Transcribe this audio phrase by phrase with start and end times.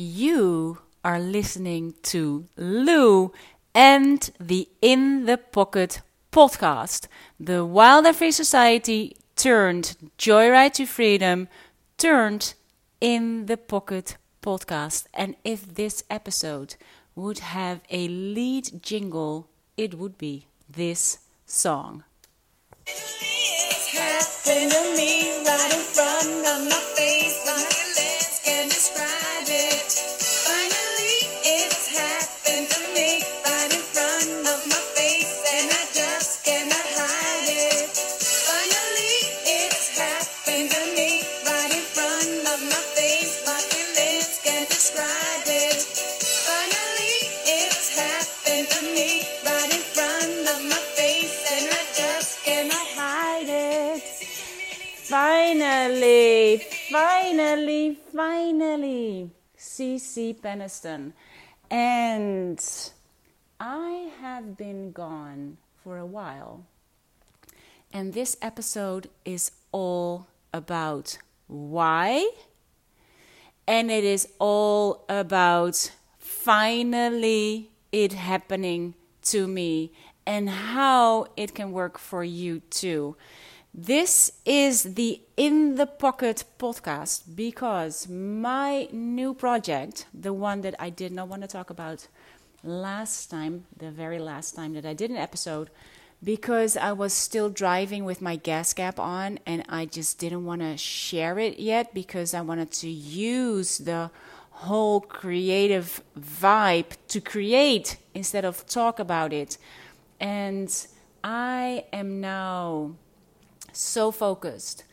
[0.00, 3.32] You are listening to Lou
[3.74, 7.08] and the In the Pocket podcast,
[7.40, 11.48] the Wild and Free Society turned Joyride to Freedom
[11.96, 12.54] turned
[13.00, 15.06] In the Pocket podcast.
[15.14, 16.76] And if this episode
[17.16, 22.04] would have a lead jingle, it would be this song.
[22.86, 28.07] Happened to me right in front of my face.
[56.90, 61.12] Finally, finally, CeCe Peniston.
[61.70, 62.58] And
[63.60, 66.64] I have been gone for a while.
[67.92, 72.30] And this episode is all about why.
[73.66, 78.94] And it is all about finally it happening
[79.24, 79.92] to me
[80.26, 83.14] and how it can work for you too.
[83.80, 90.90] This is the In the Pocket podcast because my new project, the one that I
[90.90, 92.08] did not want to talk about
[92.64, 95.70] last time, the very last time that I did an episode,
[96.24, 100.62] because I was still driving with my gas cap on and I just didn't want
[100.62, 104.10] to share it yet because I wanted to use the
[104.50, 109.56] whole creative vibe to create instead of talk about it.
[110.18, 110.68] And
[111.22, 112.96] I am now
[113.72, 114.84] so focused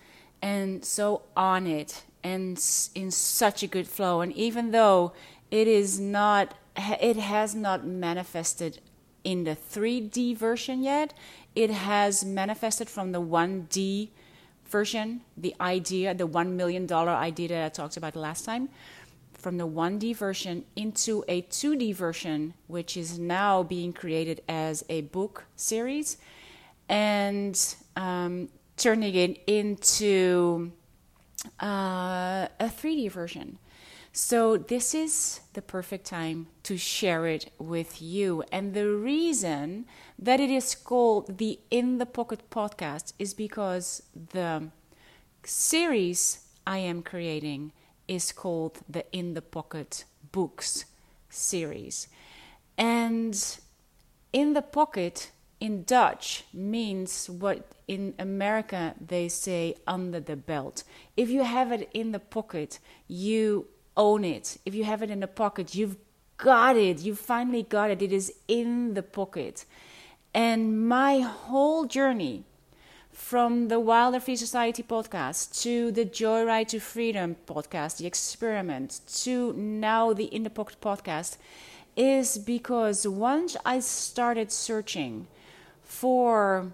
[0.42, 2.58] and so on it and
[2.96, 4.22] in such a good flow.
[4.22, 5.14] And even though
[5.52, 8.80] it is not, it has not manifested
[9.24, 11.14] in the 3D version yet,
[11.56, 14.10] it has manifested from the 1D
[14.68, 18.70] version, the idea, the $1 million idea that I talked about last time,
[19.34, 25.02] from the 1D version into a 2D version, which is now being created as a
[25.02, 26.18] book series.
[26.90, 30.72] And um, turning it into
[31.62, 33.58] uh, a 3D version.
[34.12, 38.44] So, this is the perfect time to share it with you.
[38.50, 39.86] And the reason
[40.18, 44.70] that it is called the In the Pocket podcast is because the
[45.44, 47.74] series I am creating
[48.08, 50.86] is called the In the Pocket Books
[51.30, 52.08] series.
[52.78, 53.36] And
[54.32, 55.32] in the pocket
[55.66, 60.84] in Dutch means what in America they say under the belt.
[61.18, 63.68] If you have it in the pocket, you
[63.98, 64.58] own it.
[64.66, 65.98] If you have it in the pocket, you've
[66.38, 67.00] got it.
[67.00, 68.02] You finally got it.
[68.02, 69.66] It is in the pocket.
[70.34, 72.44] And my whole journey
[73.12, 79.00] from the Wild and Free Society podcast to the Joyride to Freedom podcast, the experiment,
[79.24, 81.38] to now the In the Pocket podcast
[81.96, 85.28] is because once I started searching
[85.96, 86.74] for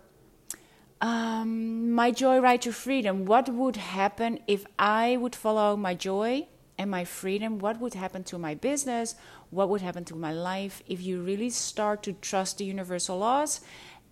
[0.99, 3.25] um, my joyride to freedom.
[3.25, 7.59] What would happen if I would follow my joy and my freedom?
[7.59, 9.15] What would happen to my business?
[9.51, 13.61] What would happen to my life if you really start to trust the universal laws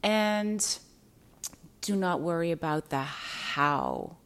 [0.04, 0.62] and
[1.82, 4.18] do not worry about the how?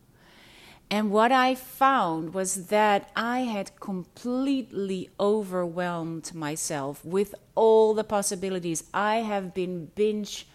[0.91, 8.83] And what I found was that I had completely overwhelmed myself with all the possibilities.
[8.93, 10.45] I have been binge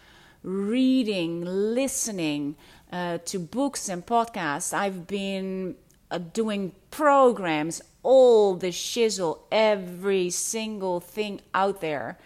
[0.43, 2.57] reading, listening
[2.93, 4.73] uh, to books and podcasts.
[4.73, 5.77] I've been
[6.11, 12.19] uh, doing programs, all the shizzle, every single thing out there.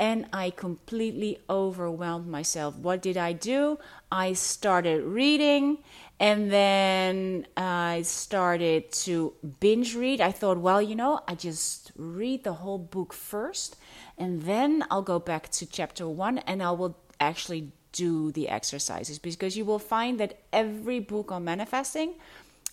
[0.00, 2.76] And I completely overwhelmed myself.
[2.76, 3.78] What did I do?
[4.12, 5.78] I started reading
[6.20, 10.20] and then I started to binge read.
[10.20, 13.76] I thought, well, you know, I just read the whole book first
[14.16, 19.18] and then I'll go back to chapter one and I will actually do the exercises
[19.18, 22.14] because you will find that every book on manifesting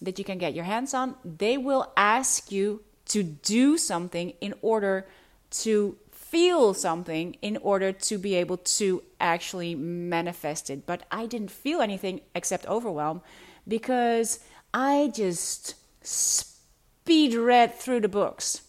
[0.02, 4.54] that you can get your hands on, they will ask you to do something in
[4.62, 5.08] order
[5.50, 10.86] to feel something in order to be able to actually manifest it.
[10.86, 13.22] But I didn't feel anything except overwhelm
[13.68, 14.40] because
[14.74, 18.64] I just speed read through the books.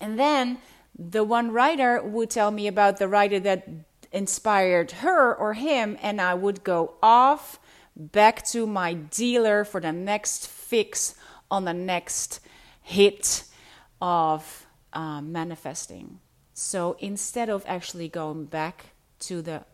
[0.00, 0.58] And then
[0.98, 3.68] the one writer would tell me about the writer that
[4.14, 7.58] inspired her or him, and I would go off
[7.96, 11.14] back to my dealer for the next fix
[11.50, 12.40] on the next
[12.80, 13.44] hit
[14.00, 16.20] of uh, manifesting.
[16.54, 18.86] So instead of actually going back
[19.20, 19.64] to the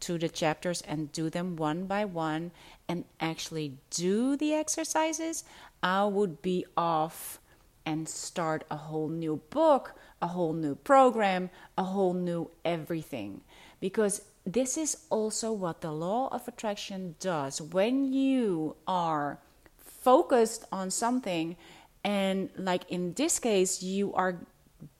[0.00, 2.50] to the chapters and do them one by one
[2.88, 5.44] and actually do the exercises,
[5.82, 7.38] I would be off
[7.84, 13.42] and start a whole new book, a whole new program, a whole new everything.
[13.82, 17.60] Because this is also what the law of attraction does.
[17.60, 19.40] When you are
[19.76, 21.56] focused on something,
[22.04, 24.38] and like in this case, you are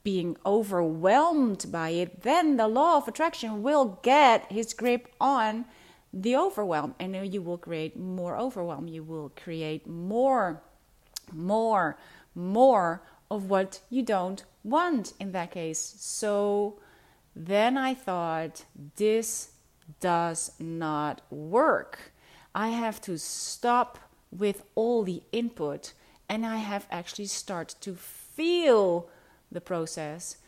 [0.03, 5.65] being overwhelmed by it, then the law of attraction will get his grip on
[6.13, 8.89] the overwhelm, and then you will create more overwhelm.
[8.89, 10.61] You will create more,
[11.33, 11.97] more,
[12.35, 13.01] more
[13.31, 15.95] of what you don't want in that case.
[15.99, 16.81] So
[17.35, 18.65] then I thought,
[18.97, 19.51] this
[20.01, 22.13] does not work.
[22.55, 23.99] I have to stop
[24.31, 25.93] with all the input
[26.29, 29.09] and I have actually start to feel
[29.51, 30.39] the process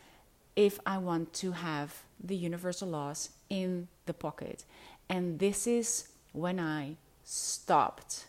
[0.55, 4.63] if I want to have the universal laws in the pocket.
[5.09, 8.25] And this is when I stopped.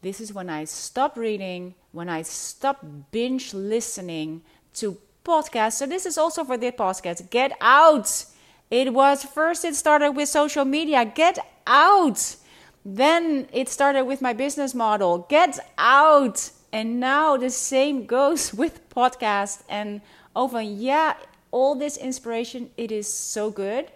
[0.00, 4.42] This is when I stopped reading, when I stopped binge listening
[4.74, 5.74] to podcasts.
[5.74, 7.30] So, this is also for the podcast.
[7.30, 8.24] Get out!
[8.70, 11.04] It was first, it started with social media.
[11.04, 12.36] Get out!
[12.84, 15.26] Then it started with my business model.
[15.28, 16.50] Get out!
[16.72, 20.00] And now the same goes with podcast and
[20.36, 20.60] over.
[20.60, 21.14] Yeah,
[21.50, 23.90] all this inspiration, it is so good.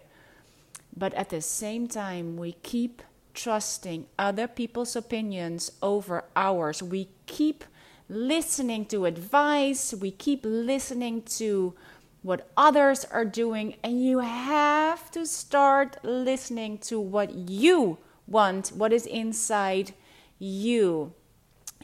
[0.97, 3.03] But at the same time, we keep
[3.35, 6.83] trusting other people's opinions over ours.
[6.83, 7.65] We keep
[8.13, 11.75] listening to advice, we keep listening to
[12.23, 18.93] what others are doing, and you have to start listening to what you want, what
[18.93, 19.93] is inside
[20.39, 21.13] you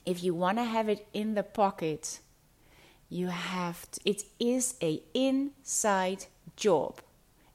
[0.09, 2.21] if you want to have it in the pocket,
[3.11, 6.25] you have to, it is a inside
[6.57, 7.01] job.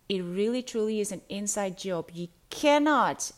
[0.07, 2.11] It really truly is an inside job.
[2.13, 3.31] You cannot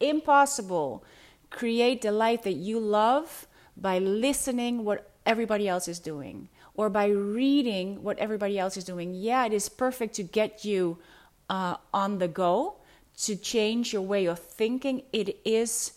[0.00, 1.04] impossible
[1.50, 3.46] create the life that you love
[3.80, 9.14] by listening what everybody else is doing or by reading what everybody else is doing.
[9.14, 10.98] Yeah, it is perfect to get you
[11.50, 12.76] uh, on the go,
[13.22, 15.02] to change your way of thinking.
[15.12, 15.92] It is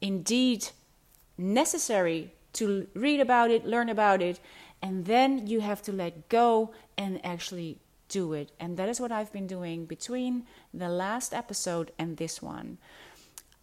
[0.00, 0.68] indeed
[1.38, 4.40] necessary to read about it, learn about it,
[4.82, 7.78] and then you have to let go and actually
[8.08, 8.50] do it.
[8.60, 12.78] And that is what I've been doing between the last episode and this one.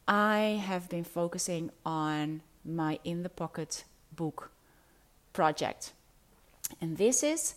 [0.08, 3.84] I have been focusing on my In the Pocket
[4.16, 4.52] book
[5.34, 5.94] project.
[6.80, 7.56] And this is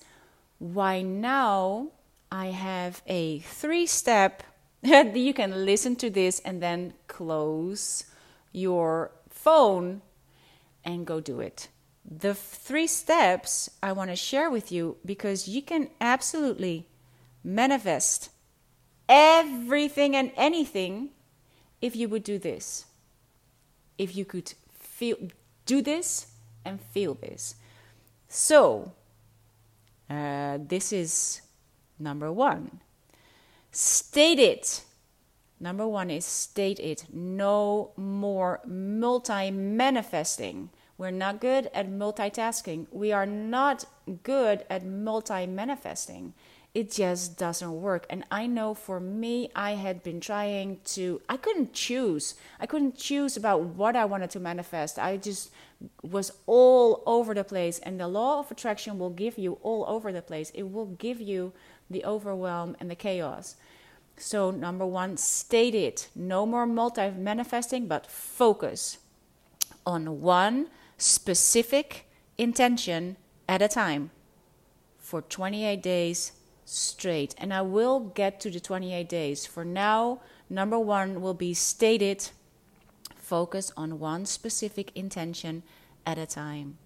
[0.59, 1.89] why now
[2.31, 4.43] I have a three step.
[4.83, 8.05] you can listen to this and then close
[8.53, 10.03] your phone
[10.85, 11.69] and go do it.
[12.05, 16.87] The three steps I want to share with you because you can absolutely
[17.43, 18.31] manifest
[19.09, 21.11] everything and anything
[21.81, 22.87] if you would do this.
[23.97, 24.55] If you could
[24.97, 25.17] feel
[25.67, 26.27] do this
[26.65, 27.57] and feel this.
[28.29, 28.93] So,
[30.11, 31.41] uh, this is
[31.99, 32.81] number one.
[33.71, 34.85] State it
[35.65, 37.07] Number one is state it.
[37.11, 40.69] No more multi manifesting.
[40.99, 42.87] We're not good at multitasking.
[42.91, 43.87] We are not
[44.23, 46.35] good at multi manifesting.
[46.75, 48.05] It just doesn't work.
[48.11, 52.35] And I know for me, I had been trying to, I couldn't choose.
[52.59, 54.99] I couldn't choose about what I wanted to manifest.
[54.99, 55.53] I just
[56.03, 57.79] was all over the place.
[57.79, 61.21] And the law of attraction will give you all over the place, it will give
[61.21, 61.53] you
[61.89, 63.55] the overwhelm and the chaos.
[64.17, 66.09] So, number one, state it.
[66.15, 68.99] No more multi manifesting, but focus
[69.87, 72.07] on one specific
[72.39, 73.17] intention
[73.49, 74.11] at a time
[74.99, 76.33] for 28 days
[76.65, 77.35] straight.
[77.39, 79.47] And I will get to the 28 days.
[79.47, 82.31] For now, number one will be stated
[83.17, 85.63] focus on one specific intention
[86.07, 86.79] at a time.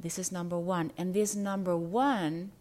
[0.00, 0.92] This is number one.
[0.96, 2.52] And this number one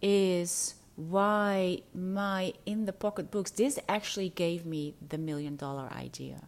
[0.00, 6.42] is why my in the pocket books this actually gave me the million dollar idea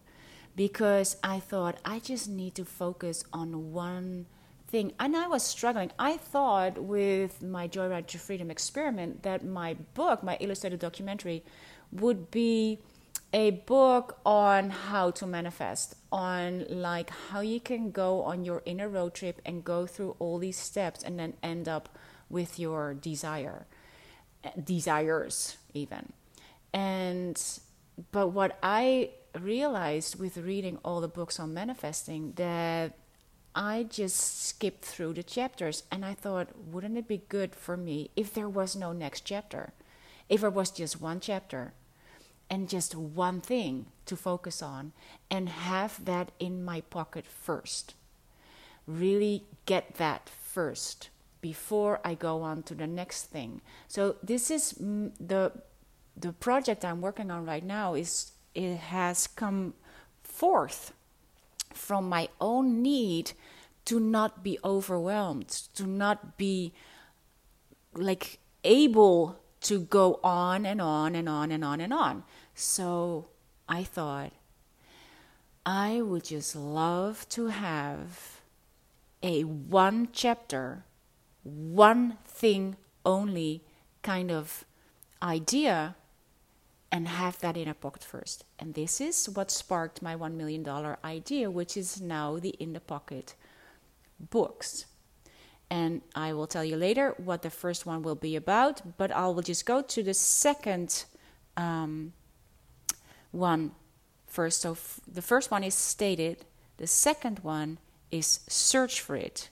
[0.55, 4.27] because i thought i just need to focus on one
[4.73, 5.91] thing and i was struggling.
[5.99, 11.45] I thought with my joyride to freedom experiment that my book my illustrated documentary
[11.93, 12.79] would be
[13.35, 18.89] a book on how to manifest on like how you can go on your inner
[18.89, 21.89] road trip and go through all these steps and then end up
[22.31, 23.67] with your desire
[24.65, 26.13] desires even.
[26.73, 27.37] And
[28.11, 32.97] but what i realized with reading all the books on manifesting that
[33.55, 38.11] I just skipped through the chapters and I thought, wouldn't it be good for me
[38.17, 39.73] if there was no next chapter?
[40.29, 41.75] If it was just one chapter
[42.49, 44.93] and just one thing to focus on
[45.31, 47.95] and have that in my pocket first.
[48.87, 53.61] Really get that first before I go on to the next thing.
[53.89, 55.53] So this is the
[56.15, 59.75] the project I'm working on right now is it has come
[60.23, 60.93] forth
[61.75, 63.33] from my own need
[63.85, 66.73] to not be overwhelmed, to not be
[67.95, 72.25] like able to go on and on and on and on and on.
[72.55, 73.29] So
[73.69, 74.33] I thought
[75.65, 78.41] I would just love to have
[79.23, 80.85] a one chapter,
[81.45, 83.63] one thing only
[84.03, 84.65] kind of
[85.23, 85.95] idea
[86.93, 88.45] and have that in a pocket first.
[88.59, 90.69] And this is what sparked my $1 million
[91.03, 93.35] idea, which is now the In the Pocket
[94.21, 94.85] books.
[95.71, 99.27] And I will tell you later what the first one will be about, but I
[99.29, 101.05] will just go to the second
[101.57, 102.13] um,
[103.31, 103.73] one
[104.27, 104.61] first.
[104.61, 106.45] So f- the first one is stated,
[106.77, 107.79] the second one
[108.11, 109.49] is search for it.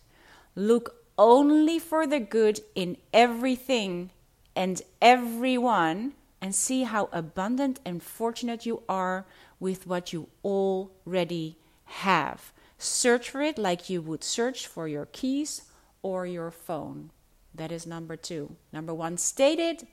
[0.54, 4.10] Look only for the good in everything
[4.54, 9.26] and everyone and see how abundant and fortunate you are
[9.58, 12.52] with what you already have.
[12.78, 15.62] Search for it like you would search for your keys
[16.02, 17.10] or your phone.
[17.54, 18.56] That is number two.
[18.72, 19.86] Number one, state it.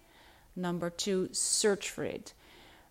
[0.56, 2.34] Number two, search for it.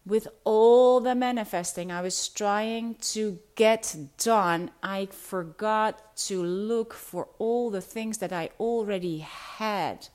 [0.04, 7.28] With all the manifesting I was trying to get done, I forgot to look for
[7.38, 10.08] all the things that I already had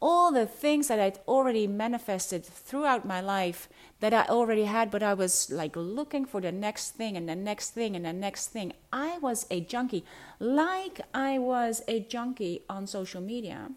[0.00, 3.68] all the things that I'd already manifested throughout my life
[4.00, 7.36] that I already had, but I was like looking for the next thing and the
[7.36, 8.72] next thing and the next thing.
[8.92, 10.04] I was a junkie,
[10.38, 13.70] like I was a junkie on social media.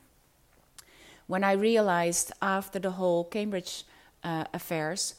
[1.27, 3.83] When I realized after the whole Cambridge
[4.23, 5.15] uh, affairs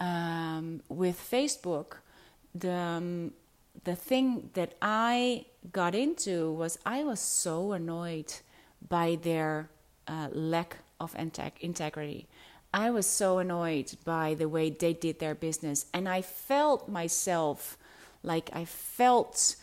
[0.00, 1.96] um, with Facebook,
[2.54, 3.32] the um,
[3.84, 8.32] the thing that I got into was I was so annoyed
[8.86, 9.70] by their
[10.08, 12.28] uh, lack of integrity.
[12.74, 17.76] I was so annoyed by the way they did their business, and I felt myself
[18.22, 19.56] like I felt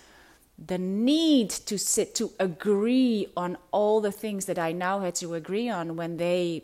[0.64, 5.34] the need to sit to agree on all the things that I now had to
[5.34, 6.64] agree on when they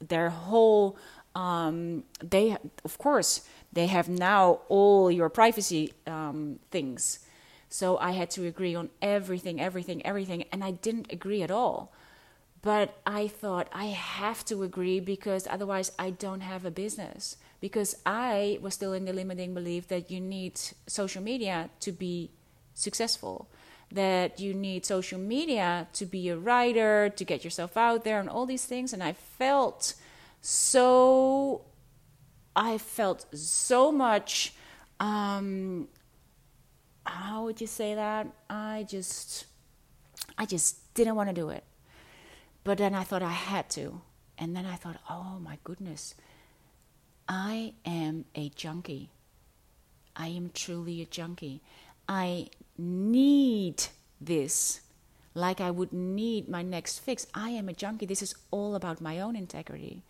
[0.00, 0.96] their whole
[1.34, 7.20] um, they of course they have now all your privacy um, things
[7.68, 11.92] so I had to agree on everything everything everything and I didn't agree at all
[12.62, 17.36] but I thought I have to agree because otherwise I don't have a business.
[17.60, 22.30] Because I was still in the limiting belief that you need social media to be
[22.74, 23.50] successful,
[23.92, 28.28] that you need social media to be a writer, to get yourself out there, and
[28.28, 28.92] all these things.
[28.92, 29.94] And I felt
[30.40, 31.62] so,
[32.56, 34.54] I felt so much.
[34.98, 35.88] Um,
[37.04, 38.26] how would you say that?
[38.48, 39.46] I just,
[40.38, 41.64] I just didn't want to do it.
[42.70, 44.00] But then I thought I had to.
[44.38, 46.14] And then I thought, oh my goodness,
[47.28, 49.10] I am a junkie.
[50.14, 51.62] I am truly a junkie.
[52.08, 52.46] I
[52.78, 53.82] need
[54.20, 54.82] this
[55.34, 57.26] like I would need my next fix.
[57.34, 58.06] I am a junkie.
[58.06, 60.04] This is all about my own integrity.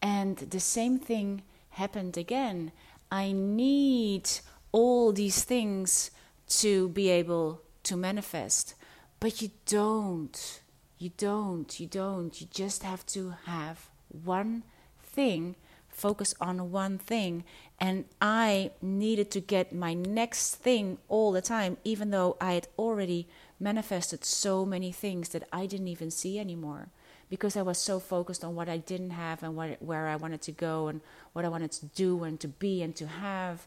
[0.00, 2.70] And the same thing happened again.
[3.10, 4.30] I need
[4.70, 6.12] all these things
[6.60, 8.76] to be able to manifest,
[9.18, 10.60] but you don't.
[11.04, 12.40] You don't, you don't.
[12.40, 14.62] You just have to have one
[15.02, 15.54] thing,
[15.90, 17.44] focus on one thing.
[17.78, 22.68] And I needed to get my next thing all the time, even though I had
[22.78, 23.28] already
[23.60, 26.88] manifested so many things that I didn't even see anymore
[27.28, 30.40] because I was so focused on what I didn't have and what, where I wanted
[30.40, 31.02] to go and
[31.34, 33.66] what I wanted to do and to be and to have.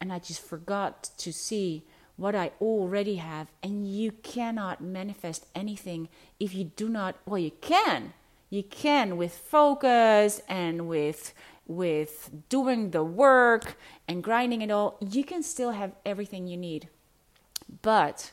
[0.00, 1.84] And I just forgot to see
[2.16, 7.16] what I already have, and you cannot manifest anything if you do not.
[7.26, 8.12] Well, you can,
[8.50, 11.32] you can with focus and with
[11.66, 13.76] with doing the work
[14.08, 14.98] and grinding it all.
[15.00, 16.88] You can still have everything you need,
[17.82, 18.32] but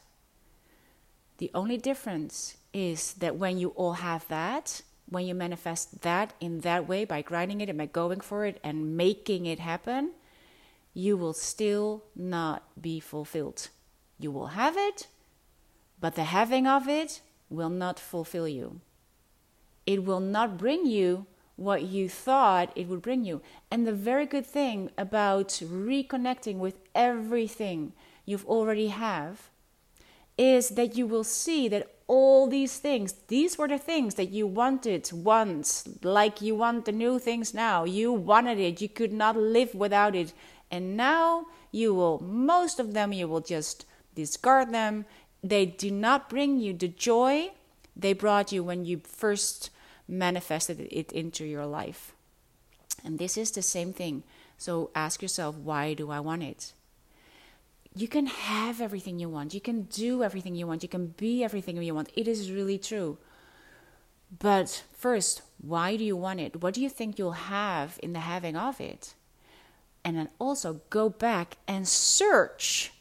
[1.37, 6.59] the only difference is that when you all have that, when you manifest that in
[6.61, 10.11] that way by grinding it and by going for it and making it happen,
[10.93, 13.69] you will still not be fulfilled.
[14.19, 15.07] You will have it,
[15.99, 18.81] but the having of it will not fulfill you.
[19.85, 23.41] It will not bring you what you thought it would bring you.
[23.69, 27.93] And the very good thing about reconnecting with everything
[28.25, 29.49] you've already have
[30.37, 34.47] is that you will see that all these things, these were the things that you
[34.47, 37.83] wanted once, like you want the new things now.
[37.83, 40.33] You wanted it, you could not live without it.
[40.71, 43.85] And now you will, most of them, you will just
[44.15, 45.05] discard them.
[45.43, 47.51] They do not bring you the joy
[47.99, 49.69] they brought you when you first
[50.07, 52.13] manifested it into your life.
[53.03, 54.23] And this is the same thing.
[54.57, 56.73] So ask yourself, why do I want it?
[57.95, 59.53] You can have everything you want.
[59.53, 60.83] You can do everything you want.
[60.83, 62.11] You can be everything you want.
[62.15, 63.17] It is really true.
[64.37, 66.61] But first, why do you want it?
[66.61, 69.15] What do you think you'll have in the having of it?
[70.03, 72.93] And then also go back and search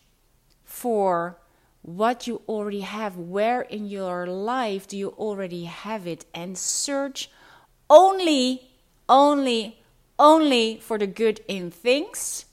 [0.64, 1.38] for
[1.82, 3.16] what you already have.
[3.16, 6.26] Where in your life do you already have it?
[6.34, 7.30] And search
[7.88, 8.70] only,
[9.08, 9.80] only,
[10.18, 12.44] only for the good in things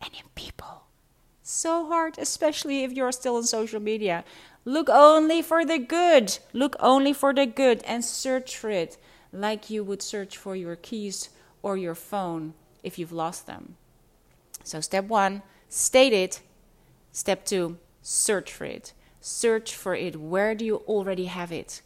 [0.00, 0.84] and in people.
[1.42, 4.24] So hard, especially if you're still on social media.
[4.64, 6.38] Look only for the good.
[6.52, 8.96] Look only for the good and search for it
[9.32, 11.30] like you would search for your keys
[11.62, 13.76] or your phone if you've lost them.
[14.64, 16.40] So, step one, state it.
[17.10, 18.92] Step two, search for it.
[19.20, 20.16] Search for it.
[20.16, 21.82] Where do you already have it?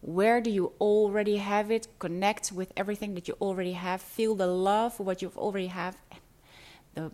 [0.00, 1.88] Where do you already have it?
[1.98, 4.02] Connect with everything that you already have.
[4.02, 5.96] Feel the love for what you already have.
[6.94, 7.10] The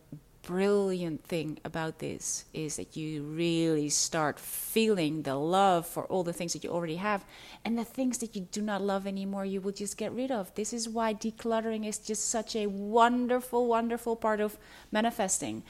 [0.50, 6.32] brilliant thing about this is that you really start feeling the love for all the
[6.32, 7.24] things that you already have
[7.64, 10.52] and the things that you do not love anymore you will just get rid of
[10.54, 14.58] this is why decluttering is just such a wonderful wonderful part of
[14.90, 15.62] manifesting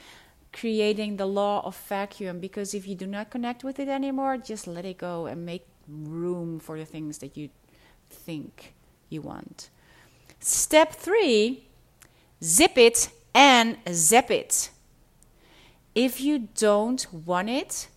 [0.51, 4.67] creating the law of vacuum because if you do not connect with it anymore, just
[4.67, 7.49] let it go and make room for the things that you
[8.09, 8.73] think
[9.09, 9.69] you want.
[10.39, 11.67] Step three
[12.43, 14.69] zip it and zap it.
[15.95, 17.87] If you don't want it,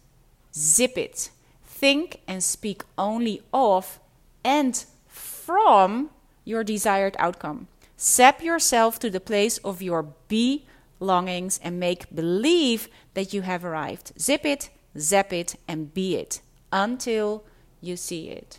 [0.55, 1.31] zip it.
[1.65, 4.01] Think and speak only of
[4.45, 6.11] and from
[6.45, 7.69] your desired outcome.
[7.99, 10.67] Zap yourself to the place of your be
[11.01, 14.13] longings and make believe that you have arrived.
[14.19, 16.41] Zip it, zap it, and be it
[16.73, 17.45] until
[17.81, 18.59] you see it.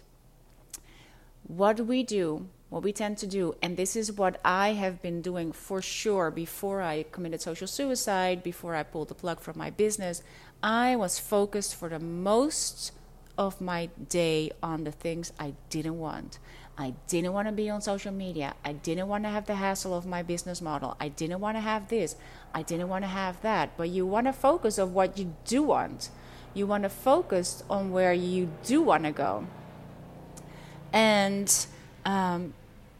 [1.47, 5.01] What do we do, what we tend to do, and this is what I have
[5.01, 9.57] been doing for sure before I committed social suicide, before I pulled the plug from
[9.57, 10.21] my business,
[10.61, 12.91] I was focused for the most
[13.38, 16.38] of my day on the things I didn't want.
[16.77, 18.55] I didn't want to be on social media.
[18.65, 20.97] I didn't want to have the hassle of my business model.
[20.99, 22.17] I didn't want to have this.
[22.53, 23.77] I didn't want to have that.
[23.77, 26.09] But you want to focus on what you do want.
[26.53, 29.47] You want to focus on where you do want to go.
[30.91, 31.49] And
[32.05, 32.53] um,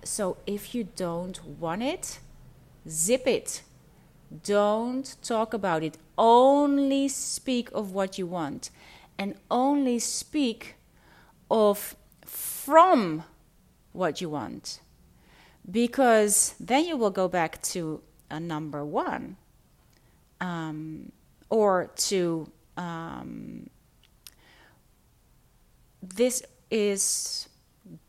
[0.06, 2.20] so if you don't want it,
[2.88, 3.64] zip it.
[4.44, 5.98] Don't talk about it.
[6.18, 8.70] Only speak of what you want.
[9.18, 10.76] And only speak
[11.50, 13.24] of from
[13.92, 14.80] what you want.
[15.70, 19.38] Because then you will go back to a number one
[20.42, 21.12] um,
[21.50, 23.70] or to um,
[26.02, 27.48] this is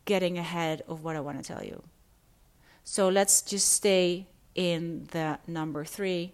[0.06, 1.82] getting ahead of what I want to tell you.
[2.84, 6.32] So let's just stay in the number three.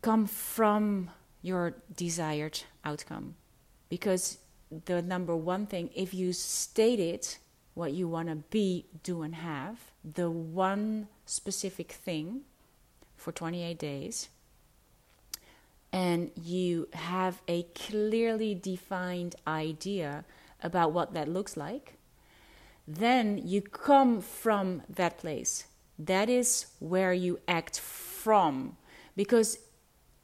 [0.00, 1.10] Come from
[1.42, 3.34] your desired outcome
[3.88, 4.38] because
[4.86, 7.38] the number one thing if you state it,
[7.74, 12.42] what you want to be, do, and have, the one specific thing
[13.16, 14.28] for 28 days,
[15.92, 20.24] and you have a clearly defined idea
[20.62, 21.98] about what that looks like,
[22.86, 25.66] then you come from that place.
[25.98, 28.76] That is where you act from.
[29.16, 29.58] Because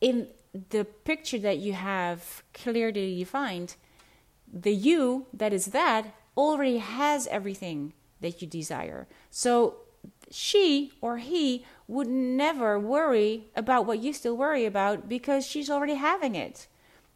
[0.00, 0.28] in
[0.70, 3.76] the picture that you have clearly defined,
[4.52, 9.08] the you that is that already has everything that you desire.
[9.30, 9.76] So
[10.30, 15.94] she or he would never worry about what you still worry about because she's already
[15.94, 16.66] having it.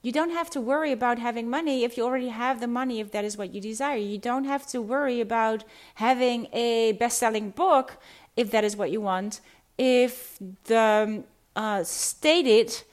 [0.07, 3.11] You don't have to worry about having money if you already have the money, if
[3.11, 3.97] that is what you desire.
[3.97, 5.65] You don't have to worry about
[5.97, 7.97] having a best selling book
[8.37, 9.41] if that is what you want.
[9.77, 11.25] If the
[11.57, 12.85] uh, stated,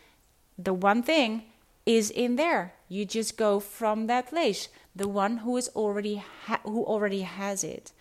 [0.57, 1.43] the one thing
[1.85, 2.73] is in there.
[2.89, 6.23] You just go from that place, the one who is already
[6.63, 7.91] who already has it.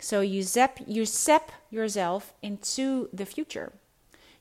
[0.00, 3.70] So you zap you zap yourself into the future.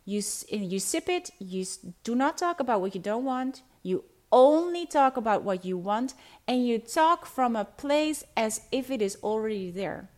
[0.05, 1.29] You you sip it.
[1.37, 1.65] You
[2.03, 3.61] do not talk about what you don't want.
[3.83, 6.13] You only talk about what you want,
[6.47, 10.09] and you talk from a place as if it is already there.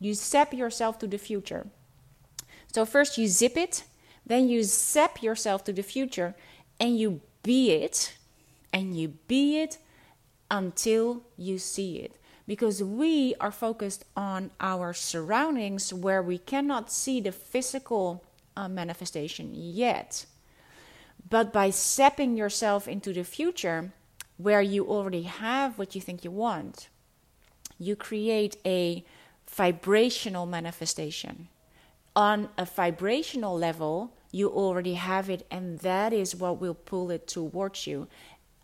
[0.00, 1.66] You zap yourself to the future.
[2.72, 3.84] So first you zip it,
[4.24, 6.34] then you zap yourself to the future,
[6.78, 8.14] and you be it
[8.72, 9.78] and you be it
[10.50, 12.16] until you see it.
[12.46, 18.24] Because we are focused on our surroundings where we cannot see the physical
[18.56, 20.24] uh, manifestation yet.
[21.28, 23.92] But by stepping yourself into the future
[24.36, 26.88] where you already have what you think you want,
[27.78, 29.04] you create a
[29.48, 31.48] vibrational manifestation.
[32.14, 37.26] On a vibrational level, you already have it, and that is what will pull it
[37.26, 38.08] towards you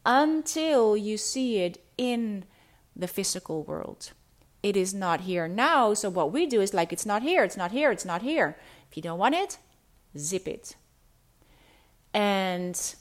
[0.04, 2.44] until you see it in
[2.94, 4.12] the physical world.
[4.62, 7.56] It is not here now, so what we do is like it's not here, it's
[7.56, 8.56] not here, it's not here.
[8.90, 9.58] If you don't want it,
[10.16, 10.76] zip it
[12.14, 12.94] and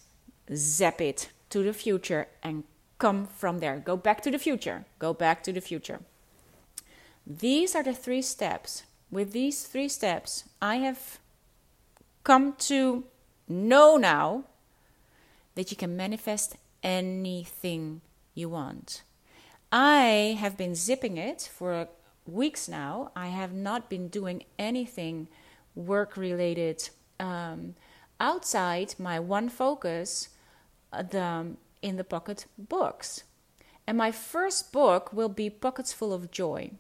[0.54, 2.64] zap it to the future and
[2.98, 3.78] come from there.
[3.78, 4.86] Go back to the future.
[5.00, 6.00] Go back to the future.
[7.26, 8.84] These are the three steps.
[9.12, 11.20] With these three steps, I have
[12.24, 13.04] come to
[13.48, 14.46] know now
[15.56, 18.02] that you can manifest anything
[18.34, 19.04] you want.
[19.72, 21.88] I have been zipping it for
[22.26, 23.12] weeks now.
[23.16, 25.28] I have not been doing anything
[25.76, 27.76] work related um,
[28.20, 30.30] outside my one focus
[30.92, 33.24] uh, the, in the pocket books.
[33.86, 36.72] And my first book will be Pockets Full of Joy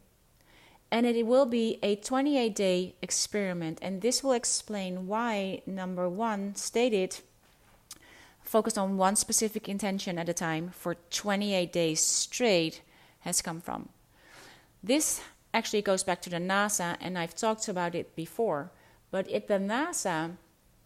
[0.93, 3.80] and it will be a 28 day experiment.
[3.82, 7.17] And this will explain why, number one, stated
[8.43, 12.82] focused on one specific intention at a time for 28 days straight
[13.22, 13.89] has come from.
[14.84, 18.69] This actually goes back to the NASA, and I've talked about it before.
[19.10, 20.38] But at the NASA,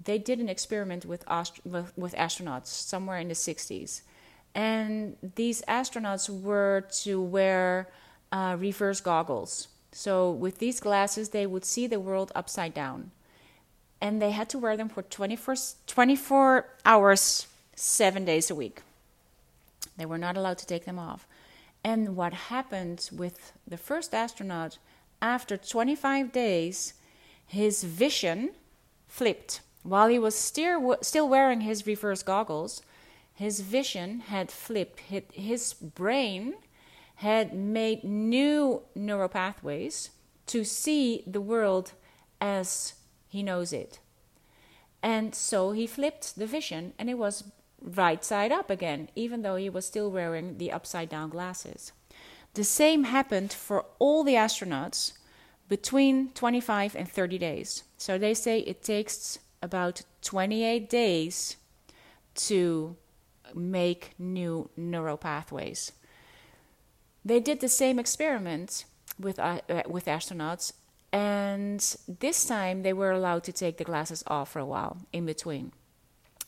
[0.03, 1.25] they did an experiment with,
[1.65, 4.01] with astronauts somewhere in the 60s.
[4.55, 7.89] And these astronauts were to wear
[8.31, 13.11] uh, reverse goggles so, with these glasses, they would see the world upside down.
[13.99, 15.55] And they had to wear them for 24,
[15.87, 18.81] 24 hours, seven days a week.
[19.97, 21.25] They were not allowed to take them off.
[21.83, 24.77] And what happened with the first astronaut,
[25.19, 26.93] after 25 days,
[27.47, 28.51] his vision
[29.07, 29.61] flipped.
[29.87, 32.81] While he was still, still wearing his reverse goggles,
[33.33, 34.99] his vision had flipped.
[35.31, 36.55] His brain
[37.15, 40.09] had made new neural pathways
[40.47, 41.93] to see the world
[42.41, 42.95] as
[43.29, 43.99] he knows it.
[45.01, 47.45] And so he flipped the vision and it was
[47.81, 51.93] right side up again, even though he was still wearing the upside down glasses.
[52.55, 55.13] The same happened for all the astronauts
[55.69, 57.83] between 25 and 30 days.
[57.97, 61.57] So they say it takes about 28 days
[62.35, 62.95] to
[63.55, 65.91] make new neural pathways.
[67.23, 68.85] They did the same experiment
[69.19, 70.73] with, uh, uh, with astronauts,
[71.11, 75.25] and this time they were allowed to take the glasses off for a while in
[75.25, 75.71] between.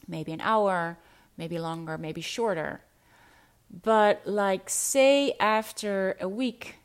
[0.08, 0.98] Maybe an hour,
[1.38, 2.82] maybe longer, maybe shorter.
[3.70, 6.76] But, like, say after a week,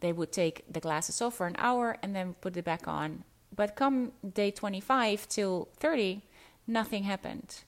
[0.00, 3.24] they would take the glasses off for an hour and then put it back on.
[3.54, 6.22] But come day 25 till 30,
[6.66, 7.60] nothing happened.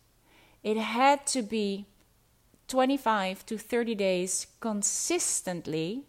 [0.63, 1.87] It had to be
[2.69, 6.05] 25 to 30 days consistently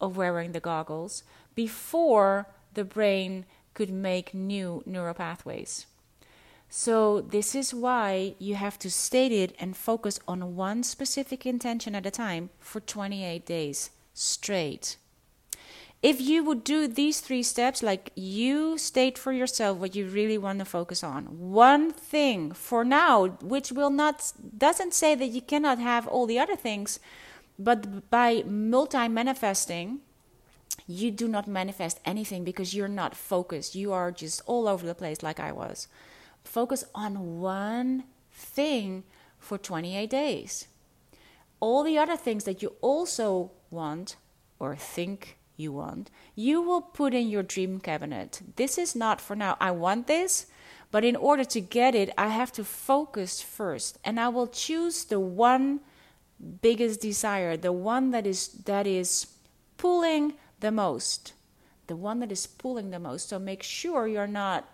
[0.00, 1.22] of wearing the goggles
[1.54, 3.44] before the brain
[3.74, 5.86] could make new neural pathways.
[6.74, 11.94] So, this is why you have to state it and focus on one specific intention
[11.94, 14.96] at a time for 28 days straight
[16.02, 20.36] if you would do these three steps, like you state for yourself what you really
[20.36, 25.40] want to focus on, one thing for now, which will not, doesn't say that you
[25.40, 26.98] cannot have all the other things,
[27.56, 30.00] but by multi manifesting,
[30.88, 33.76] you do not manifest anything because you're not focused.
[33.76, 35.86] You are just all over the place, like I was.
[36.42, 39.04] Focus on one thing
[39.38, 40.66] for 28 days.
[41.60, 44.16] All the other things that you also want
[44.58, 48.40] or think you want, you will put in your dream cabinet.
[48.56, 49.56] This is not for now.
[49.60, 50.46] I want this,
[50.90, 55.04] but in order to get it, I have to focus first, and I will choose
[55.04, 55.80] the one
[56.60, 59.26] biggest desire, the one that is that is
[59.76, 61.34] pulling the most,
[61.86, 63.28] the one that is pulling the most.
[63.28, 64.68] So make sure you're not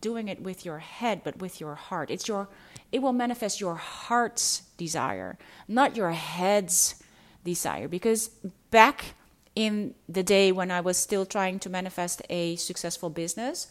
[0.00, 2.10] doing it with your head, but with your heart.
[2.10, 2.48] It's your
[2.92, 7.02] it will manifest your heart's desire, not your head's
[7.44, 7.88] desire.
[7.88, 8.28] Because
[8.70, 9.14] back
[9.54, 13.68] in the day when I was still trying to manifest a successful business,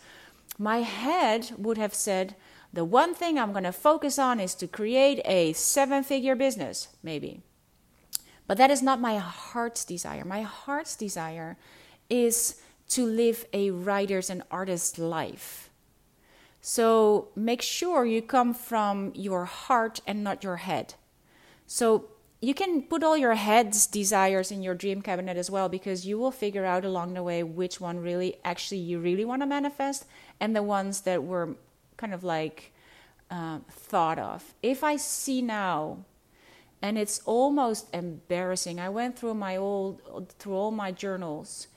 [0.57, 2.35] my head would have said,
[2.73, 6.87] the one thing I'm going to focus on is to create a seven figure business,
[7.03, 7.41] maybe.
[8.47, 10.23] But that is not my heart's desire.
[10.25, 11.57] My heart's desire
[12.09, 15.69] is to live a writer's and artist's life,
[16.61, 20.93] So make sure you come from your heart and not your head.
[21.65, 22.05] So
[22.41, 26.17] you can put all your head's desires in your dream cabinet as well because you
[26.17, 30.05] will figure out along the way which one really actually you really want to manifest
[30.39, 31.55] and the ones that were
[31.97, 32.73] kind of like
[33.29, 34.55] uh, thought of.
[34.63, 35.99] If I see now,
[36.81, 38.79] and it's almost embarrassing.
[38.79, 41.67] I went through my old through all my journals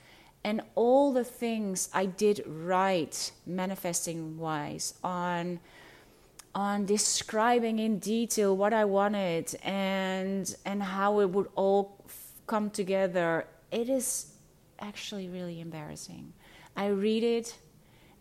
[0.43, 5.61] and all the things I did right manifesting wise on
[6.55, 12.05] on describing in detail what I wanted and and how it would all
[12.47, 13.47] come together.
[13.71, 14.33] It is
[14.79, 16.33] actually really embarrassing.
[16.77, 17.59] I read it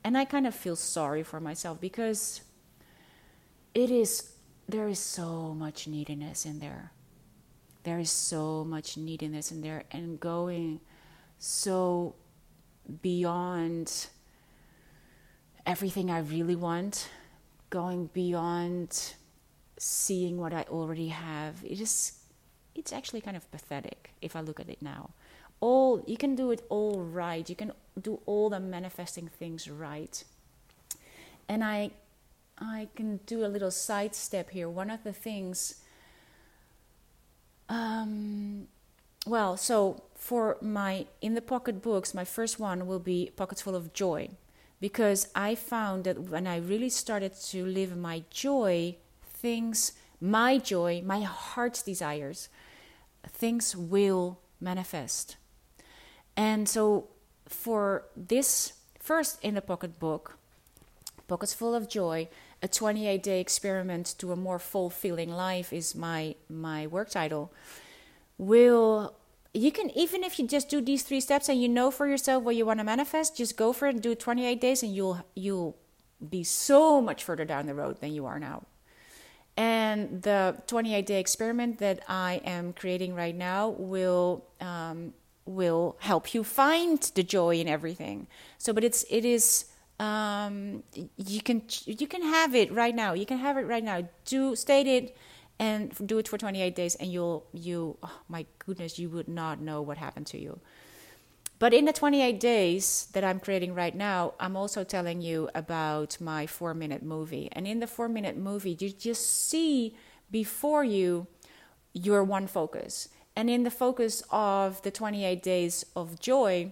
[0.04, 2.42] and I kind of feel sorry for myself because
[3.74, 4.34] it is
[4.68, 6.92] there is so much neediness in there.
[7.84, 10.80] There is so much neediness in there and going
[11.38, 12.16] so
[13.02, 14.08] beyond
[15.66, 17.10] everything I really want
[17.74, 19.16] going beyond
[19.80, 21.56] seeing what I already have.
[21.64, 22.20] It is
[22.76, 25.10] it's actually kind of pathetic if I look at it now.
[25.60, 27.50] All you can do it all right.
[27.50, 30.24] You can do all the manifesting things right.
[31.50, 31.92] And I
[32.60, 34.70] I can do a little sidestep here.
[34.70, 35.82] One of the things
[37.70, 38.68] um,
[39.26, 43.76] well, so for my in the pocket books, my first one will be Pockets Full
[43.76, 44.30] of Joy
[44.84, 51.02] because I found that when I really started to live my joy, things, my joy,
[51.06, 52.50] my heart's desires,
[53.26, 55.38] things will manifest.
[56.36, 57.08] And so
[57.48, 60.38] for this first in the pocket book,
[61.30, 62.28] Pockets Full of Joy,
[62.62, 67.54] a 28 day experiment to a more fulfilling life is my my work title
[68.38, 69.16] will
[69.54, 72.44] you can even if you just do these three steps and you know for yourself
[72.44, 75.24] what you want to manifest just go for it and do 28 days and you'll
[75.36, 75.78] you'll
[76.30, 78.64] be so much further down the road than you are now.
[79.56, 85.14] And the 28 day experiment that i am creating right now will um,
[85.46, 88.28] will help you find the joy in everything.
[88.58, 89.66] So but it's it is
[90.00, 90.84] um,
[91.18, 93.14] you can you can have it right now.
[93.14, 94.08] You can have it right now.
[94.26, 95.16] Do state it
[95.60, 99.60] and do it for 28 days and you'll you oh my goodness you would not
[99.60, 100.60] know what happened to you.
[101.60, 106.20] But in the 28 days that i'm creating right now i'm also telling you about
[106.20, 107.50] my four minute movie.
[107.52, 109.96] And in the four minute movie you just see
[110.32, 111.28] before you
[111.94, 113.10] your one focus.
[113.36, 116.72] And in the focus of the 28 days of joy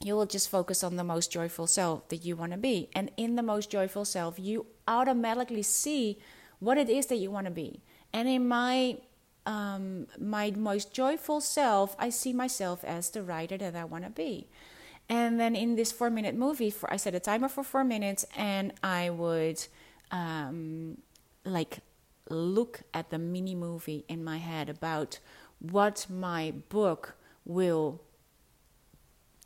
[0.00, 2.90] you will just focus on the most joyful self that you want to be.
[2.92, 6.18] And in the most joyful self you automatically see
[6.58, 7.80] what it is that you want to be
[8.12, 8.98] and in my
[9.44, 14.10] um, my most joyful self, I see myself as the writer that I want to
[14.10, 14.48] be.
[15.08, 18.24] And then in this four minute movie, for, I set a timer for four minutes,
[18.36, 19.66] and I would
[20.10, 20.98] um,
[21.44, 21.80] like
[22.30, 25.18] look at the mini movie in my head about
[25.58, 28.00] what my book will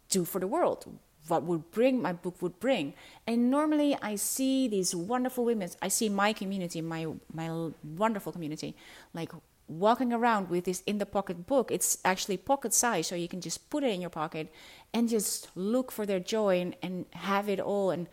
[0.08, 0.98] do for the world,
[1.28, 2.94] what would bring my book would bring.
[3.26, 8.76] And normally i see these wonderful women i see my community my my wonderful community
[9.14, 9.32] like
[9.68, 11.70] walking around with this in the pocket book.
[11.70, 14.52] It's actually pocket size so you can just put it in your pocket
[14.94, 18.08] and just look for their joy and, and have it all and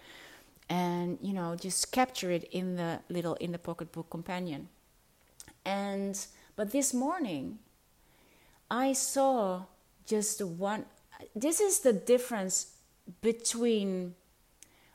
[0.70, 4.70] and you know just capture it in the little in the pocket book companion.
[5.66, 7.60] And but this morning
[8.70, 9.64] i saw
[10.06, 10.86] just one
[11.36, 12.73] this is the difference
[13.22, 14.16] between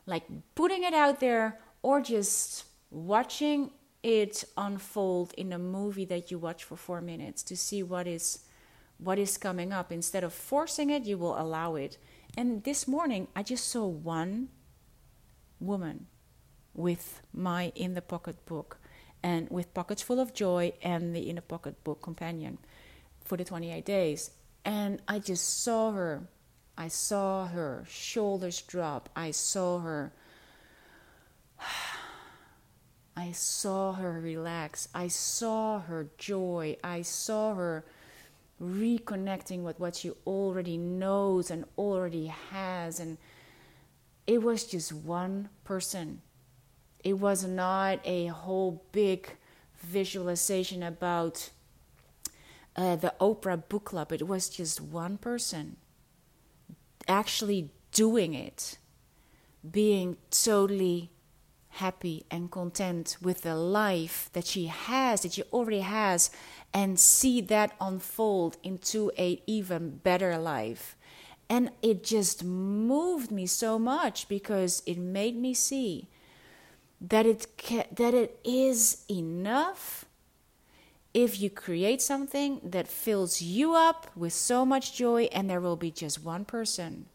[0.06, 3.70] like putting it out there or just watching
[4.02, 8.44] it unfold in a movie that you watch for 4 minutes to see what is
[8.98, 9.92] what is coming up.
[9.92, 11.98] Instead of forcing it you will allow it.
[12.36, 14.48] And this morning i just saw one
[15.60, 16.06] woman
[16.74, 18.78] with my in the pocket book
[19.22, 22.58] and with pockets full of joy and the in the pocket book companion
[23.24, 24.30] for the 28 days.
[24.64, 26.28] And i just saw her
[26.80, 29.08] I saw her shoulders drop.
[29.16, 30.12] I saw her.
[33.16, 34.86] I saw her relax.
[34.94, 36.76] I saw her joy.
[36.84, 37.84] I saw her
[38.62, 43.00] reconnecting with what she already knows and already has.
[43.00, 43.18] And
[44.28, 46.22] it was just one person.
[47.02, 49.36] It was not a whole big
[49.80, 51.50] visualization about
[52.76, 54.12] uh, the Oprah book club.
[54.12, 55.76] It was just one person
[57.08, 58.78] actually doing it,
[59.68, 61.10] being totally
[61.70, 66.30] happy and content with the life that she has, that she already has,
[66.74, 70.96] and see that unfold into a even better life.
[71.48, 76.08] And it just moved me so much because it made me see
[77.00, 80.04] that it ca- that it is enough
[81.14, 85.76] if you create something that fills you up with so much joy and there will
[85.76, 87.06] be just one person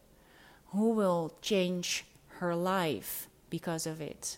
[0.72, 2.06] who will change
[2.40, 4.38] her life because of it.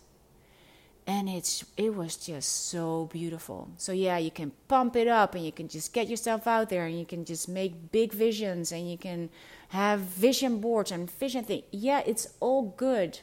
[1.08, 3.70] And it's it was just so beautiful.
[3.78, 6.86] So yeah you can pump it up and you can just get yourself out there
[6.86, 9.30] and you can just make big visions and you can
[9.70, 13.20] have vision boards and vision thing yeah it's all good.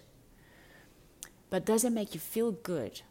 [1.50, 3.02] But does it make you feel good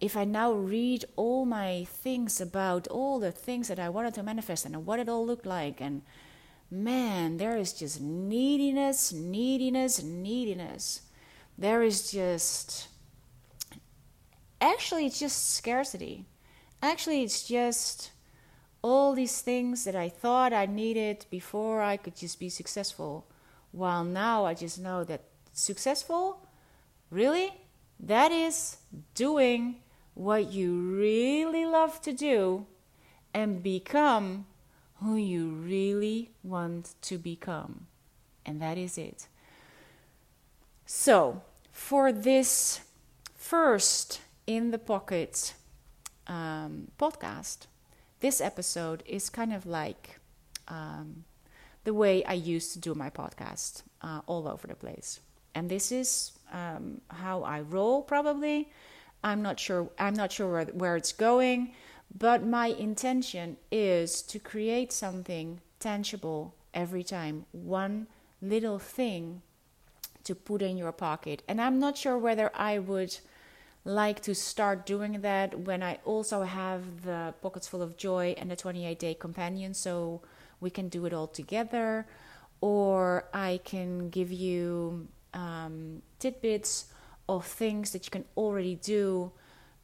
[0.00, 4.22] if i now read all my things about all the things that i wanted to
[4.22, 6.02] manifest and what it all looked like and
[6.70, 11.02] man there is just neediness neediness neediness
[11.58, 12.88] there is just
[14.60, 16.24] actually it's just scarcity.
[16.82, 18.10] Actually, it's just
[18.82, 23.26] all these things that I thought I needed before I could just be successful.
[23.72, 26.46] While now I just know that successful,
[27.10, 27.52] really,
[27.98, 28.76] that is
[29.14, 29.76] doing
[30.16, 32.64] what you really love to do
[33.34, 34.46] and become
[35.02, 37.86] who you really want to become.
[38.46, 39.28] And that is it.
[40.86, 42.80] So, for this
[43.34, 45.52] first in the Pocket
[46.26, 47.66] um, podcast,
[48.20, 50.18] this episode is kind of like
[50.66, 51.24] um,
[51.84, 55.20] the way I used to do my podcast uh, all over the place.
[55.54, 58.70] And this is um, how I roll, probably.
[59.22, 59.90] I'm not sure.
[59.98, 61.72] I'm not sure where, where it's going,
[62.16, 67.46] but my intention is to create something tangible every time.
[67.52, 68.06] One
[68.40, 69.42] little thing
[70.24, 71.42] to put in your pocket.
[71.48, 73.16] And I'm not sure whether I would
[73.84, 78.50] like to start doing that when I also have the Pockets Full of Joy and
[78.50, 80.22] the 28 Day Companion, so
[80.60, 82.06] we can do it all together.
[82.60, 86.86] Or I can give you um, tidbits
[87.28, 89.32] of things that you can already do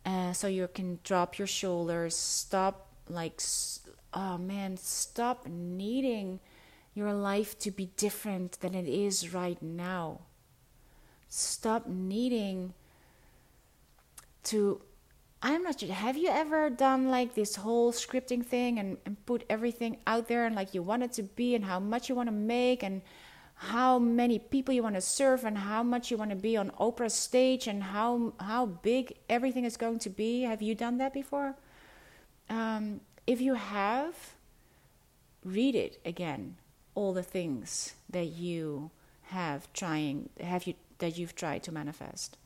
[0.05, 3.41] uh, so you can drop your shoulders, stop, like,
[4.13, 6.41] oh man, stop needing
[6.95, 10.21] your life to be different than it is right now.
[11.29, 12.75] Stop needing
[14.45, 14.83] to
[15.45, 15.93] I'm not sure.
[15.93, 20.47] Have you ever done like this whole scripting thing and, and put everything out there
[20.47, 23.03] and like you want it to be and how much you want to make and
[23.71, 26.71] how many people you want to serve and how much you want to be on
[26.81, 30.43] Oprah's stage and how how big everything is going to be?
[30.43, 31.55] Have you done that before?
[32.51, 34.15] Um, if you have,
[35.45, 36.57] read it again.
[36.95, 38.91] All the things that you
[39.31, 42.37] have trying have you that you've tried to manifest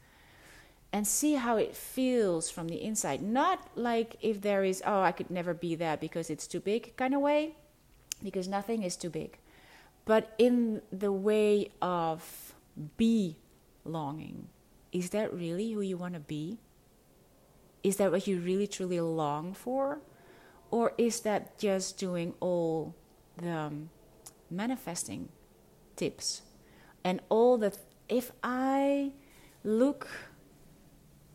[0.93, 3.23] and see how it feels from the inside.
[3.23, 6.97] Not like if there is, oh, I could never be that because it's too big
[6.97, 7.55] kind of way,
[8.23, 9.39] because nothing is too big,
[10.07, 12.55] but in the way of
[12.97, 13.37] be
[13.85, 14.49] longing.
[14.93, 16.59] Is that really who you want to be?
[17.83, 20.01] Is that what you really truly long for?
[20.71, 22.95] Or is that just doing all
[23.37, 23.91] the um,
[24.51, 25.29] manifesting
[25.97, 26.43] tips
[27.05, 27.71] and all the.
[27.71, 29.13] Th- if I
[29.65, 30.09] look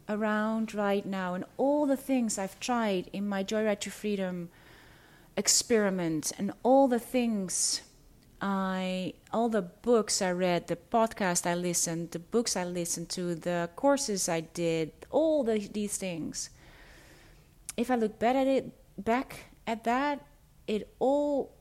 [0.07, 4.49] around right now and all the things I've tried in my Joyride to Freedom
[5.37, 7.81] experiment and all the things
[8.41, 13.35] I all the books I read, the podcast I listened, the books I listened to,
[13.35, 16.49] the courses I did, all the, these things.
[17.77, 20.25] If I look back at it, back at that,
[20.67, 21.53] it all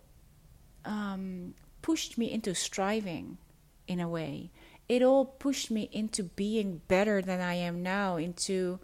[0.85, 3.37] um, pushed me into striving
[3.87, 4.51] in a way
[4.91, 8.81] it all pushed me into being better than I am now, into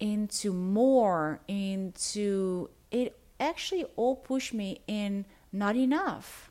[0.00, 6.50] into more, into it actually all pushed me in not enough.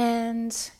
[0.00, 0.70] And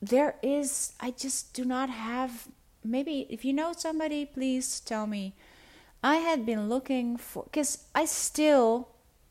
[0.00, 2.46] there is I just do not have
[2.84, 5.34] maybe if you know somebody please tell me.
[6.00, 8.88] I had been looking for cuz I still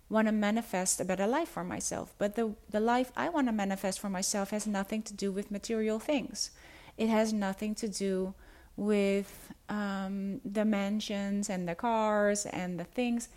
[0.10, 2.14] want to manifest a better life for myself.
[2.18, 5.50] But the, the life I want to manifest for myself has nothing to do with
[5.50, 6.52] material things.
[6.98, 8.34] It has nothing to do
[8.76, 13.30] with um, the mansions and the cars and the things.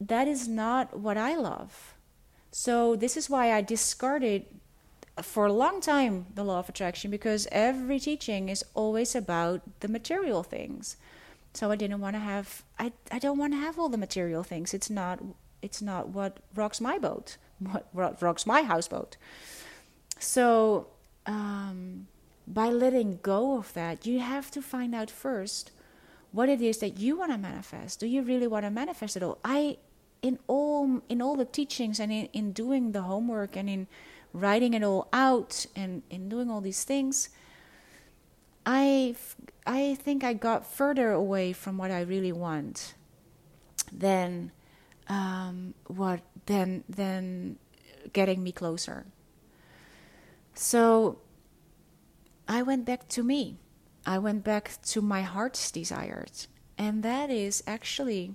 [0.00, 1.93] That is not what I love.
[2.56, 4.46] So, this is why I discarded
[5.20, 9.88] for a long time the law of attraction because every teaching is always about the
[9.88, 10.96] material things.
[11.52, 14.44] So I didn't want to have I I don't want to have all the material
[14.44, 14.72] things.
[14.72, 15.18] It's not
[15.62, 17.38] it's not what rocks my boat,
[17.92, 19.16] what rocks my houseboat.
[20.20, 20.86] So,
[21.26, 22.06] um,
[22.46, 25.72] by letting go of that, you have to find out first
[26.30, 27.98] what it is that you want to manifest.
[27.98, 29.38] Do you really want to manifest it all?
[29.44, 29.78] I,
[30.24, 33.86] in all in all the teachings and in, in doing the homework and in
[34.32, 37.28] writing it all out and in doing all these things,
[38.64, 39.16] I,
[39.66, 42.94] I think I got further away from what I really want
[43.92, 44.50] than
[45.08, 47.58] um, what than than
[48.14, 49.04] getting me closer.
[50.54, 51.18] So
[52.48, 53.58] I went back to me.
[54.06, 56.48] I went back to my heart's desires,
[56.78, 58.34] and that is actually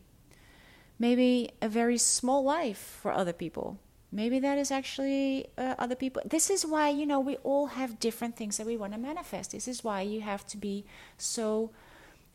[1.00, 3.80] maybe a very small life for other people.
[4.12, 6.22] Maybe that is actually uh, other people.
[6.26, 9.52] This is why you know we all have different things that we want to manifest.
[9.52, 10.86] This is why you have to be
[11.18, 11.72] so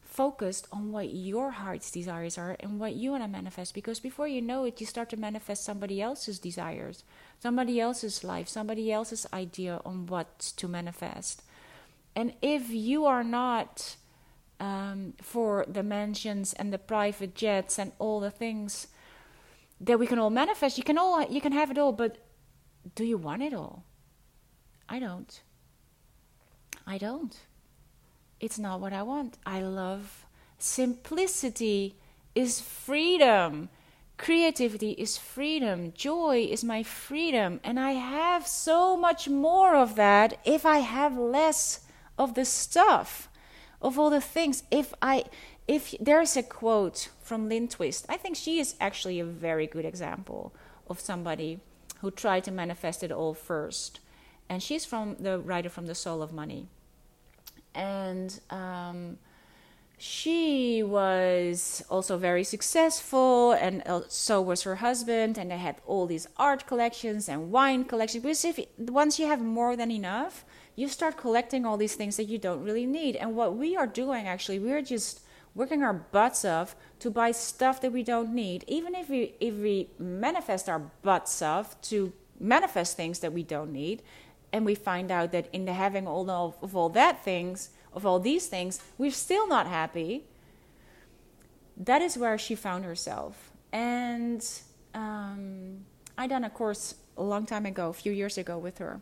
[0.02, 4.28] focused on what your heart's desires are and what you want to manifest because before
[4.28, 7.02] you know it you start to manifest somebody else's desires
[7.40, 11.42] somebody else's life somebody else's idea on what to manifest.
[12.16, 13.96] And if you are not
[14.60, 18.88] um, for the mansions and the private jets and all the things
[19.80, 20.78] that we can all manifest.
[20.78, 22.18] You can all you can have it all, but
[22.94, 23.84] do you want it all?
[24.88, 25.40] I don't.
[26.86, 27.36] I don't.
[28.40, 29.38] It's not what I want.
[29.46, 30.26] I love
[30.58, 31.96] simplicity
[32.34, 33.68] is freedom.
[34.16, 35.92] Creativity is freedom.
[35.92, 37.60] Joy is my freedom.
[37.64, 41.80] And I have so much more of that if I have less
[42.18, 43.28] of the stuff,
[43.84, 44.64] of all the things.
[44.70, 45.24] If I
[45.68, 49.84] if there's a quote from Lynn Twist, I think she is actually a very good
[49.84, 50.52] example
[50.88, 51.60] of somebody
[52.00, 54.00] who tried to manifest it all first.
[54.48, 56.66] And she's from the writer from The Soul of Money.
[57.74, 59.16] And um,
[59.96, 65.38] she was also very successful, and so was her husband.
[65.38, 68.22] And they had all these art collections and wine collections.
[68.22, 70.44] Because if once you have more than enough,
[70.76, 73.16] you start collecting all these things that you don't really need.
[73.16, 75.20] And what we are doing actually, we're just
[75.54, 79.54] working our butts off to buy stuff that we don't need, even if we if
[79.54, 84.02] we manifest our butts off to manifest things that we don't need,
[84.52, 88.04] and we find out that in the having all of, of all that things of
[88.04, 90.24] all these things, we're still not happy.
[91.76, 94.44] That is where she found herself, and
[94.94, 95.84] um,
[96.18, 99.00] I done a course a long time ago, a few years ago, with her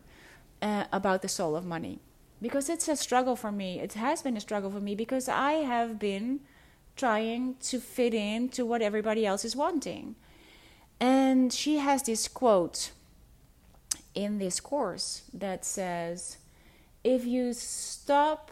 [0.63, 1.99] uh, about the soul of money
[2.41, 3.79] because it's a struggle for me.
[3.79, 6.39] It has been a struggle for me because I have been
[6.95, 10.15] trying to fit in to what everybody else is wanting.
[10.99, 12.91] And she has this quote
[14.15, 16.37] in this course that says,
[17.03, 18.51] if you stop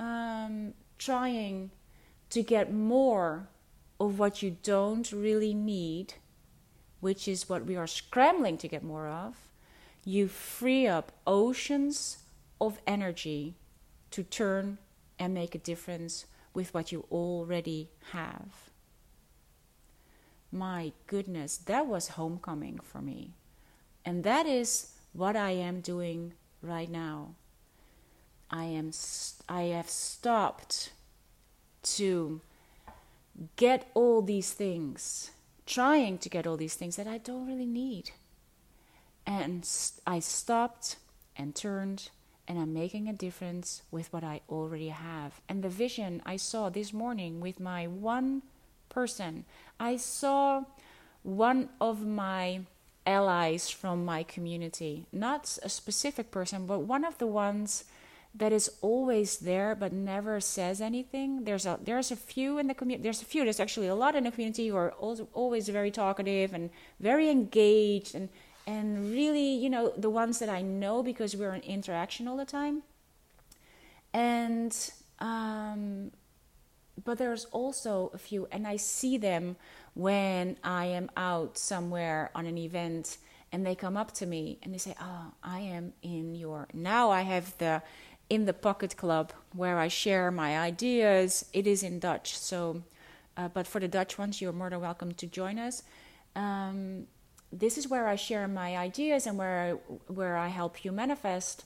[0.00, 1.70] um, trying
[2.30, 3.48] to get more
[4.00, 6.14] of what you don't really need,
[7.00, 9.45] which is what we are scrambling to get more of,
[10.06, 12.18] you free up oceans
[12.60, 13.56] of energy
[14.12, 14.78] to turn
[15.18, 18.70] and make a difference with what you already have.
[20.52, 23.34] My goodness, that was homecoming for me.
[24.04, 27.34] And that is what I am doing right now.
[28.48, 30.92] I am st- I have stopped
[31.96, 32.40] to
[33.56, 35.32] get all these things,
[35.66, 38.12] trying to get all these things that I don't really need.
[39.26, 39.68] And
[40.06, 40.96] I stopped
[41.36, 42.10] and turned
[42.48, 45.40] and I'm making a difference with what I already have.
[45.48, 48.42] And the vision I saw this morning with my one
[48.88, 49.44] person,
[49.80, 50.62] I saw
[51.22, 52.60] one of my
[53.04, 57.84] allies from my community, not a specific person, but one of the ones
[58.34, 61.44] that is always there but never says anything.
[61.44, 63.02] There's a there's a few in the community.
[63.02, 63.44] There's a few.
[63.44, 66.70] There's actually a lot in the community who are also always very talkative and
[67.00, 68.28] very engaged and
[68.66, 72.44] and really, you know, the ones that I know because we're in interaction all the
[72.44, 72.82] time.
[74.12, 74.76] And,
[75.20, 76.10] um,
[77.04, 79.56] but there's also a few, and I see them
[79.94, 83.18] when I am out somewhere on an event
[83.52, 86.68] and they come up to me and they say, Oh, I am in your.
[86.74, 87.82] Now I have the
[88.28, 91.46] in the pocket club where I share my ideas.
[91.52, 92.82] It is in Dutch, so,
[93.36, 95.84] uh, but for the Dutch ones, you're more than welcome to join us.
[96.34, 97.06] Um,
[97.52, 99.70] this is where I share my ideas and where I,
[100.12, 101.64] where I help you manifest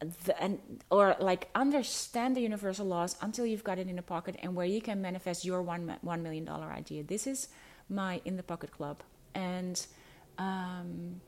[0.00, 0.58] the, and
[0.90, 4.66] or like understand the universal laws until you've got it in the pocket and where
[4.66, 7.02] you can manifest your one one million dollar idea.
[7.02, 7.48] This is
[7.88, 9.02] my in the pocket club,
[9.34, 9.86] and
[10.38, 11.20] um,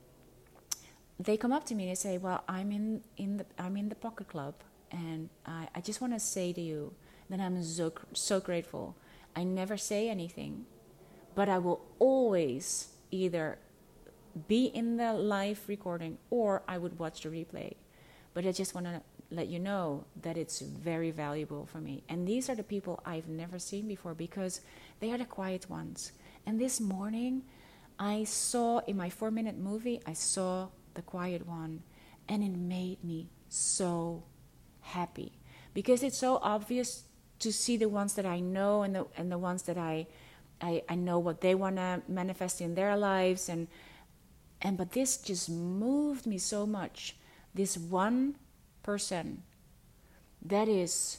[1.18, 3.94] they come up to me and say, "Well, I'm in in the I'm in the
[3.94, 4.54] pocket club,
[4.90, 6.92] and I, I just want to say to you
[7.30, 8.96] that I'm so so grateful.
[9.34, 10.66] I never say anything,
[11.34, 13.58] but I will always." Either
[14.48, 17.74] be in the live recording or I would watch the replay.
[18.34, 22.04] But I just want to let you know that it's very valuable for me.
[22.08, 24.60] And these are the people I've never seen before because
[25.00, 26.12] they are the quiet ones.
[26.44, 27.42] And this morning,
[27.98, 31.82] I saw in my four minute movie, I saw the quiet one,
[32.28, 34.24] and it made me so
[34.80, 35.32] happy
[35.74, 37.04] because it's so obvious
[37.38, 40.06] to see the ones that I know and the and the ones that I
[40.60, 43.68] I, I know what they want to manifest in their lives and
[44.62, 47.16] and but this just moved me so much.
[47.54, 48.36] This one
[48.82, 49.42] person
[50.42, 51.18] that is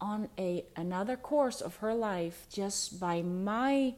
[0.00, 3.94] on a another course of her life just by my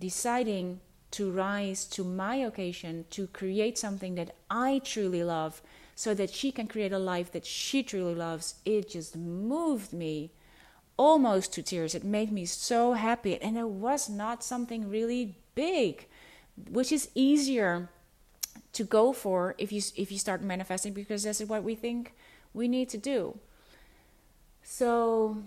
[0.00, 5.60] deciding to rise to my occasion to create something that I truly love
[5.94, 10.30] so that she can create a life that she truly loves it just moved me
[11.00, 16.06] almost to tears it made me so happy and it was not something really big
[16.68, 17.88] which is easier
[18.72, 22.12] to go for if you if you start manifesting because this is what we think
[22.52, 23.38] we need to do
[24.62, 25.42] so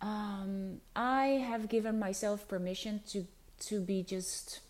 [0.00, 3.26] um, I have given myself permission to
[3.68, 4.60] to be just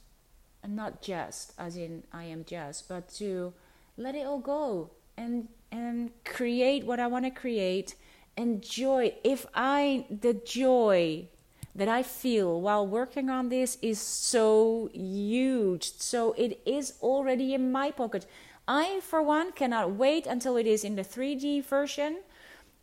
[0.67, 3.53] not just as in I am just, but to
[3.97, 7.95] let it all go and and create what I want to create.
[8.37, 9.15] Enjoy.
[9.25, 11.29] If I the joy
[11.75, 15.93] that I feel while working on this is so huge.
[15.99, 18.27] So it is already in my pocket.
[18.67, 22.19] I, for one, cannot wait until it is in the 3D version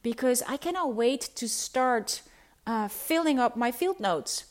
[0.04, 2.22] because I cannot wait to start
[2.66, 4.46] uh, filling up my field notes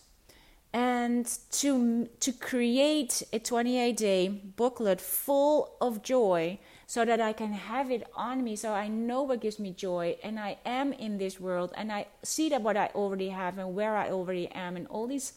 [0.73, 7.53] and to to create a 28 day booklet full of joy so that I can
[7.53, 11.19] have it on me so I know what gives me joy and I am in
[11.19, 14.77] this world and I see that what I already have and where I already am
[14.77, 15.33] and all these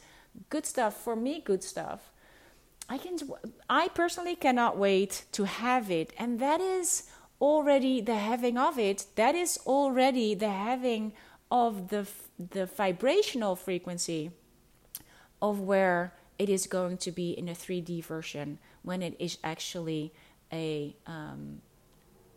[0.50, 2.12] good stuff for me good stuff.
[2.88, 3.18] I can
[3.70, 7.10] I personally cannot wait to have it and that is
[7.41, 9.06] already the having of it.
[9.16, 11.14] That is already the having
[11.50, 14.32] of the the vibrational frequency
[15.41, 20.14] of where it is going to be in a 3D version when it is actually
[20.52, 21.62] a um,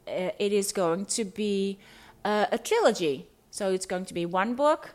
[0.06, 1.78] it is going to be
[2.24, 3.28] a, a, trilogy.
[3.50, 4.94] So it's going to be one book,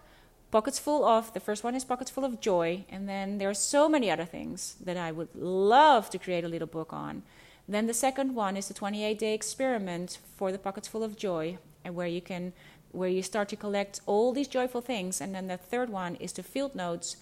[0.52, 3.54] pockets full of the first one is pockets full of joy, and then there are
[3.54, 7.24] so many other things that I would love to create a little book on.
[7.68, 11.58] Then the second one is the 28 day experiment for the pockets full of joy,
[11.84, 12.54] and where you can
[12.92, 15.22] where you start to collect all these joyful things.
[15.22, 17.18] And then the third one is the field notes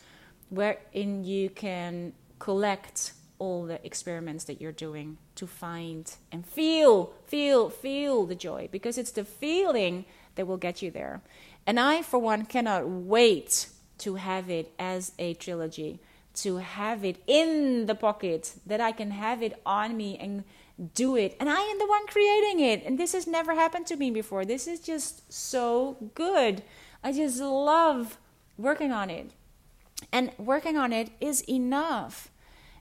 [0.49, 3.13] wherein you can collect
[3.45, 8.97] all the experiments that you're doing to find and feel, feel, feel the joy because
[8.97, 11.21] it's the feeling that will get you there.
[11.67, 13.67] And I, for one, cannot wait
[13.99, 15.99] to have it as a trilogy,
[16.45, 20.43] to have it in the pocket, that I can have it on me and
[20.95, 21.37] do it.
[21.39, 22.83] And I am the one creating it.
[22.83, 24.43] And this has never happened to me before.
[24.43, 26.63] This is just so good.
[27.03, 28.17] I just love
[28.57, 29.31] working on it.
[30.11, 32.29] And working on it is enough.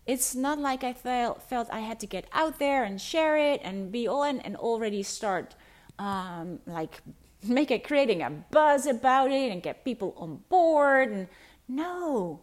[0.06, 3.60] It's not like I felt, felt I had to get out there and share it
[3.64, 5.54] and be all in and already start
[5.98, 7.00] um, like
[7.46, 11.10] make it creating a buzz about it and get people on board.
[11.10, 11.28] And
[11.68, 12.40] no,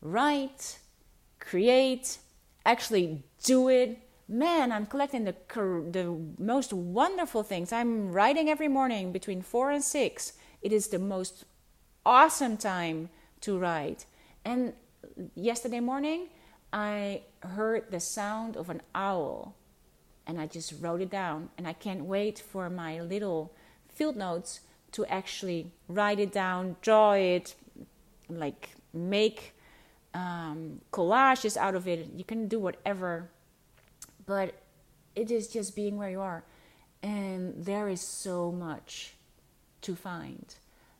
[0.00, 0.78] write,
[1.40, 2.18] create,
[2.64, 3.98] actually do it.
[4.28, 5.34] Man, I'm collecting the
[5.90, 7.72] the most wonderful things.
[7.72, 10.34] I'm writing every morning between four and six.
[10.62, 11.44] It is the most
[12.06, 13.10] awesome time
[13.40, 14.06] to write.
[14.44, 14.72] And
[15.34, 16.28] yesterday morning,
[16.72, 19.54] I heard the sound of an owl
[20.26, 21.50] and I just wrote it down.
[21.58, 23.52] And I can't wait for my little
[23.88, 24.60] field notes
[24.92, 27.54] to actually write it down, draw it,
[28.28, 29.54] like make
[30.14, 32.10] um, collages out of it.
[32.14, 33.30] You can do whatever,
[34.26, 34.54] but
[35.14, 36.44] it is just being where you are.
[37.02, 39.14] And there is so much
[39.82, 40.54] to find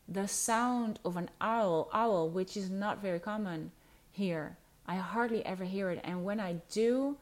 [0.09, 3.71] the sound of an owl, owl, which is not very common
[4.11, 4.57] here.
[4.93, 7.17] I hardly ever hear it, and when I do,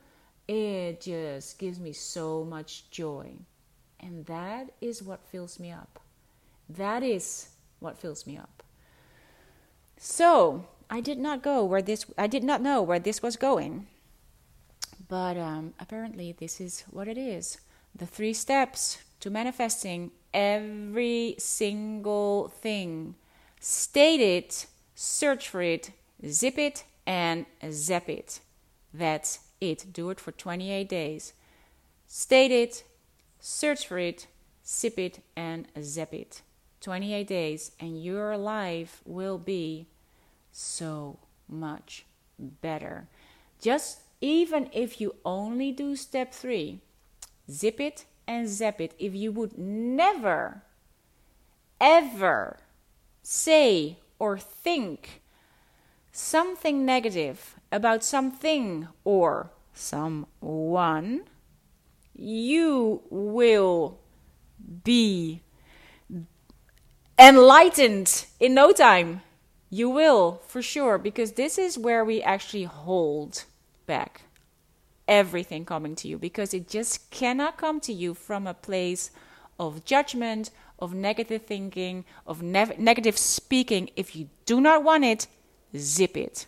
[0.49, 3.31] it just gives me so much joy.
[4.01, 6.01] And that is what fills me up.
[6.69, 8.65] That is what fills me up.
[9.97, 13.87] So, I did not go where this I did not know where this was going.
[15.07, 17.59] But um, apparently this is what it is.
[17.95, 23.15] The three steps to manifesting every single thing.
[23.61, 24.67] State it,
[24.97, 25.93] search for it,
[26.27, 28.39] zip it, and zap it.
[28.95, 29.93] That's it.
[29.93, 31.33] Do it for 28 days.
[32.07, 32.85] State it,
[33.41, 34.29] search for it,
[34.65, 36.43] zip it, and zap it.
[36.81, 39.89] 28 days, and your life will be
[40.53, 42.05] so much
[42.39, 43.09] better.
[43.61, 46.79] Just even if you only do step three,
[47.51, 50.63] zip it, and zap it if you would never,
[51.81, 52.59] ever
[53.21, 55.20] say or think
[56.13, 61.23] something negative about something or someone,
[62.15, 63.99] you will
[64.85, 65.43] be
[67.19, 69.23] enlightened in no time.
[69.71, 73.45] You will, for sure, because this is where we actually hold
[73.87, 74.23] back
[75.07, 79.11] everything coming to you because it just cannot come to you from a place
[79.59, 83.91] of judgment, of negative thinking, of ne- negative speaking.
[83.97, 85.27] If you do not want it,
[85.77, 86.47] zip it.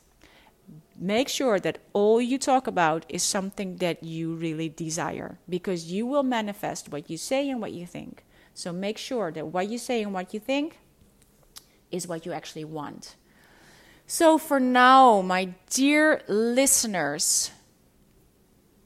[0.96, 6.06] Make sure that all you talk about is something that you really desire because you
[6.06, 8.24] will manifest what you say and what you think.
[8.54, 10.78] So make sure that what you say and what you think
[11.90, 13.16] is what you actually want.
[14.06, 17.50] So for now, my dear listeners,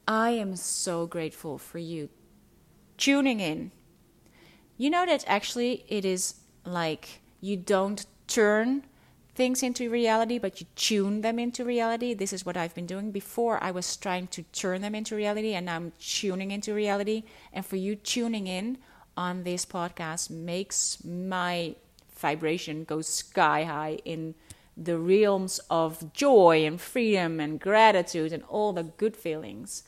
[0.06, 2.08] I am so grateful for you
[2.96, 3.72] tuning in
[4.76, 6.34] you know that actually it is
[6.64, 8.84] like you don't turn
[9.36, 12.14] things into reality, but you tune them into reality.
[12.14, 13.12] This is what I've been doing.
[13.12, 17.24] Before, I was trying to turn them into reality, and I'm tuning into reality.
[17.52, 18.78] And for you, tuning in
[19.16, 21.76] on this podcast makes my
[22.18, 24.34] vibration go sky high in
[24.76, 29.84] the realms of joy and freedom and gratitude and all the good feelings.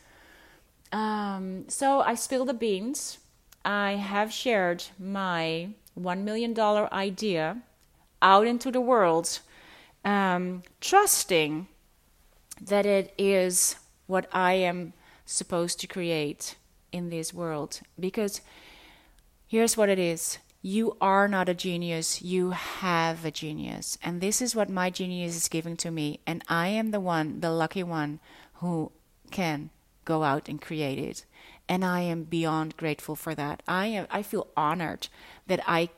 [0.93, 3.19] Um, so I spill the beans
[3.65, 7.63] I have shared my $1 million idea
[8.23, 9.41] out into the world,
[10.05, 11.69] um, trusting
[12.61, 14.93] that it is what I am
[15.25, 16.57] supposed to create
[16.93, 17.81] in this world.
[17.99, 18.41] Because
[19.47, 23.97] here's what it is you are not a genius, you have a genius.
[24.03, 26.21] And this is what my genius is giving to me.
[26.27, 28.19] And I am the one, the lucky one,
[28.55, 28.91] who
[29.31, 29.71] can
[30.05, 31.25] go out and create it
[31.69, 33.63] and I am beyond grateful for that.
[33.69, 35.09] I am I feel honored
[35.47, 35.91] that I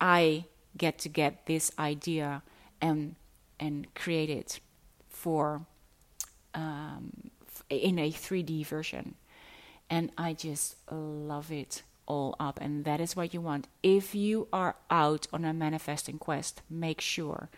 [0.00, 0.44] I
[0.76, 2.42] get to get this idea
[2.80, 3.16] and
[3.58, 4.60] and create it
[5.08, 5.62] for
[6.54, 7.30] um,
[7.70, 9.14] in a 3D version,
[9.88, 12.58] and I just love it all up.
[12.60, 13.66] And that is what you want.
[13.82, 17.48] If you are out on a manifesting quest, make sure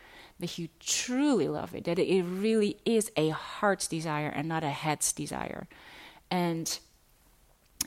[0.41, 1.85] that you truly love it.
[1.85, 5.67] That it really is a heart's desire and not a head's desire,
[6.31, 6.79] and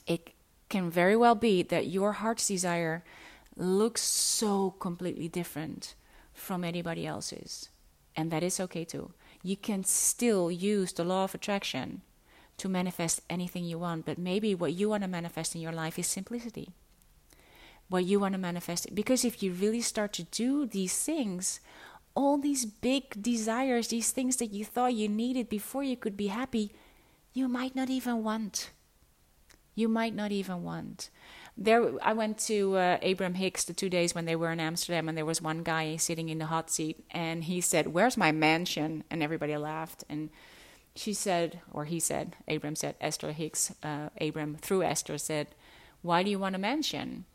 [0.07, 0.31] it
[0.69, 3.03] can very well be that your heart's desire
[3.61, 5.95] looks so completely different
[6.33, 7.69] from anybody else's.
[8.15, 9.11] And that is okay too.
[9.43, 12.01] You can still use the law of attraction
[12.57, 15.97] to manifest anything you want, but maybe what you want to manifest in your life
[15.97, 16.69] is simplicity.
[17.89, 21.59] What you want to manifest, because if you really start to do these things,
[22.15, 26.27] all these big desires, these things that you thought you needed before you could be
[26.27, 26.71] happy,
[27.33, 28.71] you might not even want
[29.75, 31.09] you might not even want.
[31.57, 35.09] There, I went to uh, Abraham Hicks the two days when they were in Amsterdam,
[35.09, 38.31] and there was one guy sitting in the hot seat, and he said, "Where's my
[38.31, 40.29] mansion?" And everybody laughed, and
[40.95, 45.47] she said, or he said, Abraham said, Esther Hicks, uh, Abraham through Esther said,
[46.01, 47.25] "Why do you want a mansion?"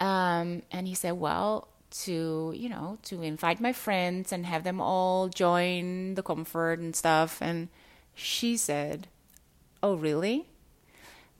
[0.00, 4.78] Um, and he said, "Well." to you know to invite my friends and have them
[4.78, 7.68] all join the comfort and stuff and
[8.14, 9.08] she said
[9.82, 10.46] oh really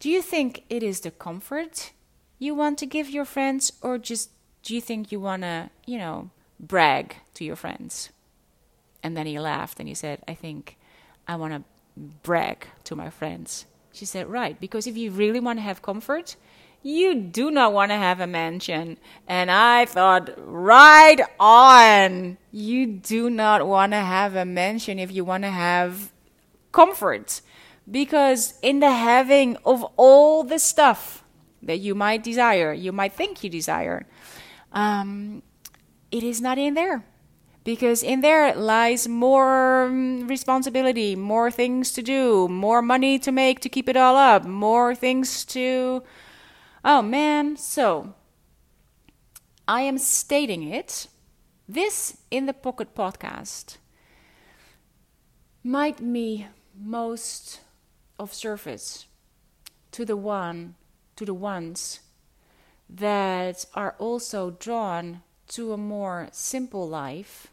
[0.01, 1.93] do you think it is the comfort
[2.39, 4.31] you want to give your friends, or just
[4.63, 6.31] do you think you want to, you know,
[6.61, 8.11] brag to your friends?
[9.03, 10.77] And then he laughed and he said, I think
[11.27, 11.63] I want to
[12.23, 13.67] brag to my friends.
[13.93, 16.37] She said, Right, because if you really want to have comfort,
[16.83, 18.99] you do not want to have a mansion.
[19.27, 22.39] And I thought, right on.
[22.53, 26.13] You do not want to have a mansion if you want to have
[26.71, 27.41] comfort.
[27.91, 31.25] Because in the having of all the stuff
[31.63, 34.07] that you might desire, you might think you desire,
[34.73, 35.43] um,
[36.11, 37.05] it is not in there.
[37.65, 43.61] Because in there lies more mm, responsibility, more things to do, more money to make
[43.61, 46.03] to keep it all up, more things to.
[46.85, 48.15] Oh man, so
[49.67, 51.09] I am stating it.
[51.69, 53.77] This in the Pocket Podcast
[55.63, 57.61] might be most
[58.19, 59.07] of service
[59.93, 60.75] to the one
[61.17, 62.01] to the ones
[62.89, 67.49] that are also drawn to a more simple life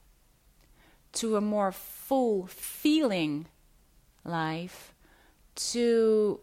[1.13, 3.47] to a more full feeling
[4.23, 4.93] life
[5.55, 6.39] to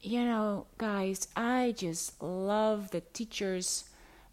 [0.00, 3.84] you know guys i just love the teachers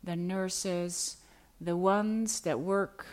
[0.03, 1.17] the nurses
[1.59, 3.05] the ones that work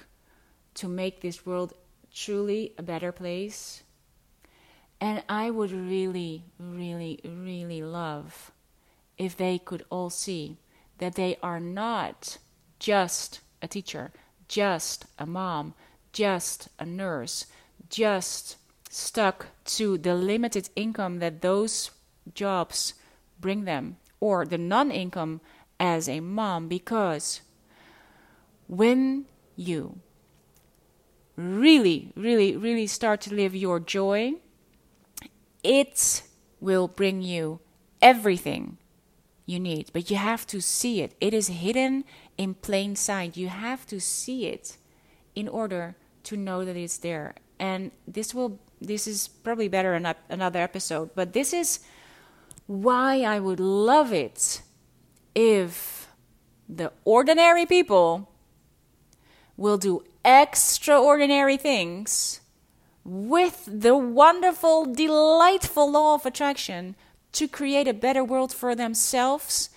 [0.75, 1.73] to make this world
[2.13, 3.83] truly a better place
[5.01, 8.51] and I would really, really, really love
[9.17, 10.59] if they could all see
[10.99, 12.39] that they are not
[12.79, 14.13] just a teacher,
[14.49, 15.75] just a mom,
[16.13, 17.47] just a nurse,
[17.89, 18.57] just
[18.91, 21.91] stuck to the limited income that those
[22.35, 22.95] jobs
[23.41, 25.41] bring them, or the non income
[25.79, 27.41] as a mom, because
[28.67, 29.27] when
[29.57, 30.01] you
[31.37, 34.35] really, really, really start to live your joy,
[35.63, 36.23] it
[36.61, 37.61] will bring you
[38.01, 38.79] everything
[39.47, 39.91] you need.
[39.93, 41.15] But you have to see it.
[41.21, 42.05] It is hidden
[42.37, 43.37] in plain sight.
[43.37, 44.77] You have to see it
[45.35, 47.35] in order to know that it's there.
[47.59, 51.81] And this will this is probably better in another episode, but this is
[52.67, 54.63] why I would love it
[55.35, 56.09] if
[56.69, 58.31] the ordinary people
[59.57, 62.38] will do extraordinary things
[63.09, 66.95] with the wonderful, delightful law of attraction
[67.33, 69.71] to create a better world for themselves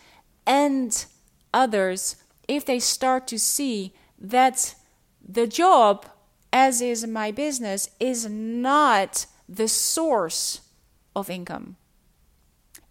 [0.46, 1.06] and
[1.54, 2.18] others
[2.50, 4.76] if they start to see that
[5.26, 6.06] the job,
[6.52, 10.60] as is my business, is not the source
[11.16, 11.78] of income.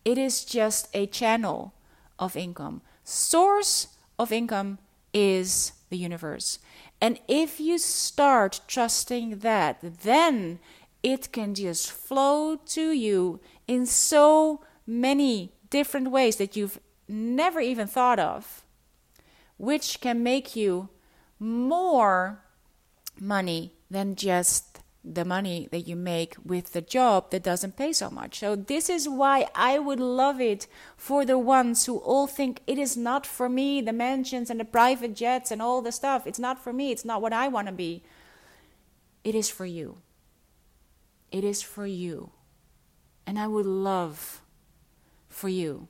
[0.07, 1.75] It is just a channel
[2.19, 2.81] of income.
[3.05, 3.89] Source
[4.19, 4.79] of income
[5.13, 6.59] is the universe.
[7.01, 10.59] And if you start trusting that, then
[11.03, 16.79] it can just flow to you in so many different ways that you've
[17.09, 18.63] never even thought of,
[19.57, 20.89] which can make you
[21.39, 22.43] more
[23.19, 24.70] money than just
[25.03, 28.39] the money that you make with the job that doesn't pay so much.
[28.39, 32.79] So, this is why I would love it for the ones who all think it
[32.79, 36.27] is not for me the mansions and the private jets and all the stuff.
[36.27, 36.91] It's not for me.
[36.91, 38.03] It's not what I want to be.
[39.25, 39.99] It is for you.
[41.31, 42.33] It is for you.
[43.27, 44.43] And I would love
[45.29, 45.89] for you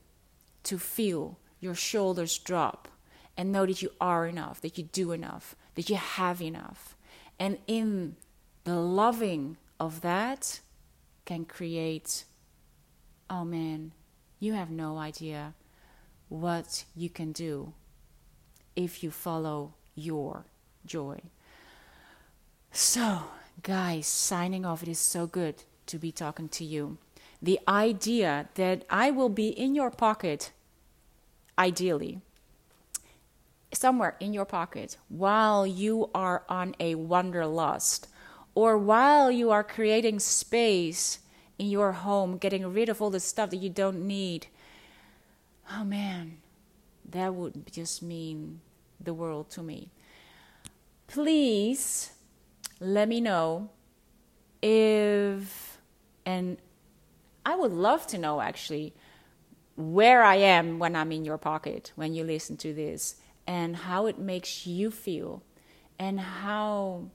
[0.64, 2.88] to feel your shoulders drop
[3.36, 6.96] and know that you are enough, that you do enough, that you have enough.
[7.38, 8.16] And in
[8.64, 10.60] the loving of that
[11.24, 12.24] can create,
[13.28, 13.92] oh man,
[14.38, 15.54] you have no idea
[16.28, 17.72] what you can do
[18.76, 20.44] if you follow your
[20.86, 21.20] joy.
[22.72, 23.22] So,
[23.62, 26.98] guys, signing off, it is so good to be talking to you.
[27.42, 30.52] The idea that I will be in your pocket,
[31.58, 32.20] ideally,
[33.72, 38.08] somewhere in your pocket, while you are on a wanderlust
[38.54, 41.20] or while you are creating space
[41.58, 44.46] in your home, getting rid of all the stuff that you don't need,
[45.72, 46.38] oh man,
[47.08, 48.60] that would just mean
[49.00, 49.90] the world to me.
[51.06, 52.12] Please
[52.80, 53.70] let me know
[54.62, 55.78] if,
[56.24, 56.58] and
[57.44, 58.94] I would love to know actually
[59.76, 64.06] where I am when I'm in your pocket when you listen to this and how
[64.06, 65.42] it makes you feel
[65.98, 67.10] and how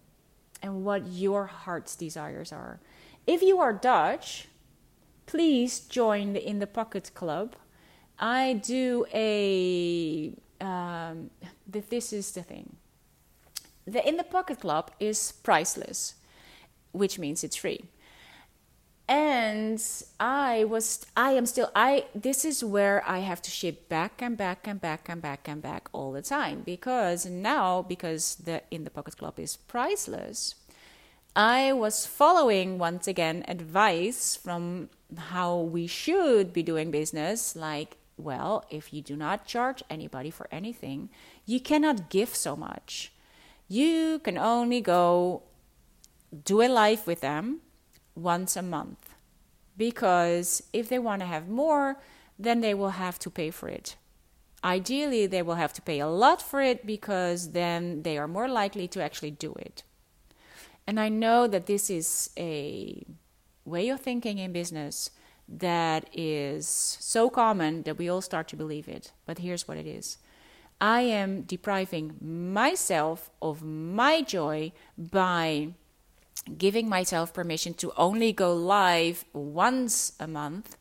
[0.66, 2.80] and what your heart's desires are.
[3.28, 4.48] If you are Dutch,
[5.28, 7.56] please join the In the Pocket Club.
[8.18, 10.34] I do a.
[10.60, 11.30] Um,
[11.68, 12.78] this is the thing.
[13.86, 16.16] The In the Pocket Club is priceless,
[16.92, 17.82] which means it's free
[19.08, 24.20] and i was i am still i this is where i have to ship back
[24.20, 26.64] and back and back and back and back all the time.
[26.66, 30.56] Because now because the in the pocket club is priceless
[31.36, 37.56] i was following once again advice from how we should be doing business.
[37.56, 41.10] Like well if you do not charge anybody for anything
[41.46, 43.12] you cannot give so much.
[43.68, 45.44] You can only go
[46.44, 47.62] do a life with them
[48.16, 49.16] once a month
[49.78, 51.98] because if they want to have more,
[52.40, 53.96] then they will have to pay for it.
[54.64, 58.48] Ideally, they will have to pay a lot for it because then they are more
[58.48, 59.84] likely to actually do it.
[60.88, 63.04] And I know that this is a
[63.64, 65.12] way of thinking in business
[65.48, 69.12] that is so common that we all start to believe it.
[69.26, 70.18] But here's what it is
[70.82, 75.74] I am depriving myself of my joy by
[76.58, 80.78] giving myself permission to only go live once a month.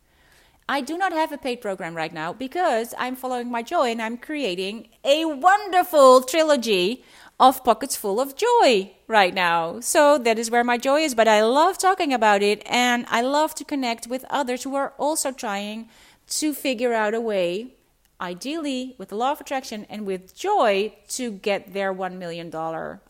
[0.68, 4.00] I do not have a paid program right now because I'm following my joy and
[4.00, 7.04] I'm creating a wonderful trilogy
[7.38, 9.80] of pockets full of joy right now.
[9.80, 13.20] So that is where my joy is, but I love talking about it and I
[13.20, 15.88] love to connect with others who are also trying
[16.28, 17.74] to figure out a way,
[18.20, 22.50] ideally with the law of attraction and with joy, to get their $1 million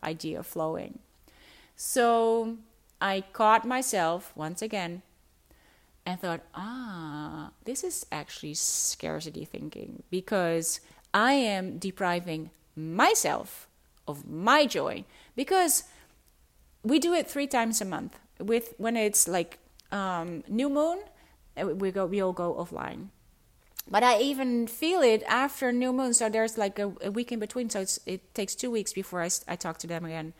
[0.03, 0.99] idea flowing.
[1.75, 2.57] So
[3.01, 5.01] I caught myself once again
[6.05, 10.79] and thought, ah, this is actually scarcity thinking because
[11.13, 13.67] I am depriving myself
[14.07, 15.03] of my joy
[15.35, 15.83] because
[16.83, 19.57] we do it three times a month with when it's like
[19.91, 20.99] um, new moon
[21.59, 23.07] uh, we go we all go offline
[23.87, 26.13] but I even feel it after new moon.
[26.13, 27.69] So there's like a, a week in between.
[27.69, 30.33] So it takes two weeks before I, I talk to them again.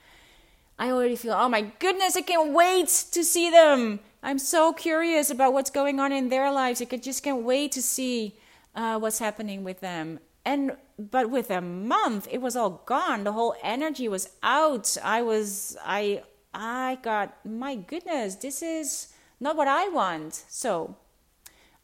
[0.78, 4.00] I already feel, oh my goodness, I can't wait to see them.
[4.22, 6.82] I'm so curious about what's going on in their lives.
[6.82, 8.36] I just can't wait to see
[8.76, 10.20] uh, what's happening with them.
[10.44, 13.24] And but with a month, it was all gone.
[13.24, 14.98] The whole energy was out.
[15.04, 16.24] I was, I,
[16.54, 20.46] I got, my goodness, this is not what I want.
[20.48, 20.96] So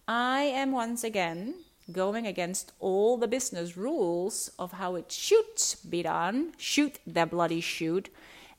[0.07, 1.55] I am once again
[1.91, 6.53] going against all the business rules of how it should be done.
[6.57, 8.09] Shoot the bloody shoot.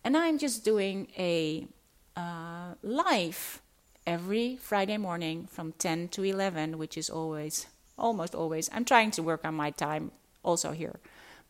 [0.04, 1.66] And I'm just doing a
[2.16, 3.62] uh, live
[4.06, 8.68] every Friday morning from 10 to 11, which is always, almost always.
[8.72, 10.10] I'm trying to work on my time
[10.42, 10.98] also here,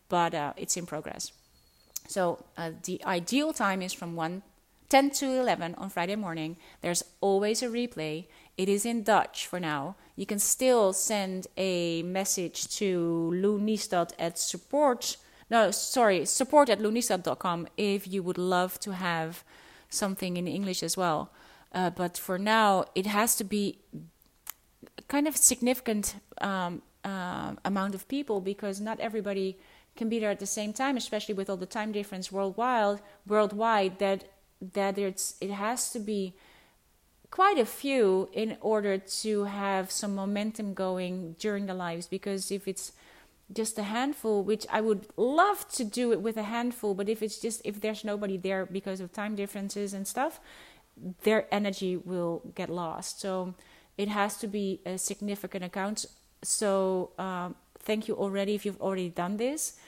[0.09, 1.32] but uh, it's in progress.
[2.09, 4.42] So uh, the ideal time is from 1
[4.92, 6.55] 10 to 11 on Friday morning.
[6.82, 8.26] There's always a replay.
[8.59, 9.96] It is in Dutch for now.
[10.16, 13.59] You can still send a message to Lou
[14.18, 15.16] at support.
[15.53, 19.44] No, sorry, support at loenistad.com if you would love to have
[19.90, 21.30] something in English as well.
[21.72, 23.78] Uh, but for now, it has to be
[25.09, 29.59] kind of significant um, uh, amount of people because not everybody
[29.94, 33.00] can be there at the same time, especially with all the time difference worldwide.
[33.26, 34.24] Worldwide, that
[34.72, 36.34] that it's it has to be
[37.30, 42.66] quite a few in order to have some momentum going during the lives because if
[42.66, 42.92] it's
[43.55, 47.22] just a handful which i would love to do it with a handful but if
[47.22, 50.40] it's just if there's nobody there because of time differences and stuff
[51.22, 53.20] their energy will get lost.
[53.20, 53.55] So
[53.96, 56.07] it has to be a significant account.
[56.42, 59.78] So um, thank you already if you've already done this.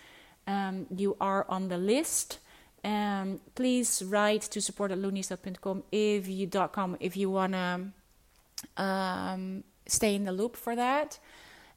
[0.46, 2.38] Um, you are on the list.
[2.84, 7.92] Um, please write to support at loenistad.com if you .com if you wanna
[8.76, 11.18] um, stay in the loop for that.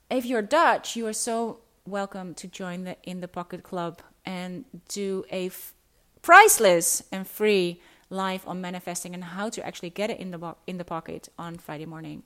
[0.10, 4.66] If you're Dutch, you are so welcome to join the In the Pocket Club and
[4.90, 5.74] do a f-
[6.22, 10.58] priceless and free live on manifesting and how to actually get it in the bo-
[10.68, 12.24] in the pocket on Friday morning,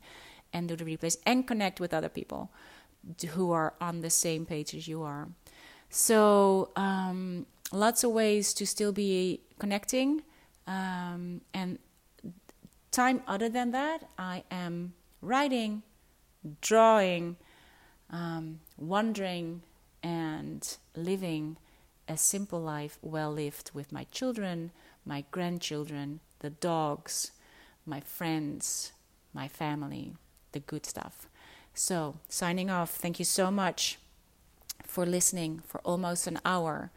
[0.51, 2.51] and do the replays and connect with other people
[3.29, 5.29] who are on the same page as you are.
[5.89, 10.23] So um, lots of ways to still be connecting.
[10.65, 11.77] Um, and
[12.91, 15.83] time other than that, I am writing,
[16.61, 17.37] drawing,
[18.09, 19.61] um, wandering,
[20.03, 21.57] and living
[22.07, 24.71] a simple life well lived with my children,
[25.05, 27.31] my grandchildren, the dogs,
[27.85, 28.91] my friends,
[29.33, 30.13] my family,
[30.51, 31.27] the good stuff.
[31.73, 33.97] So, signing off, thank you so much
[34.85, 36.91] for listening for almost an hour.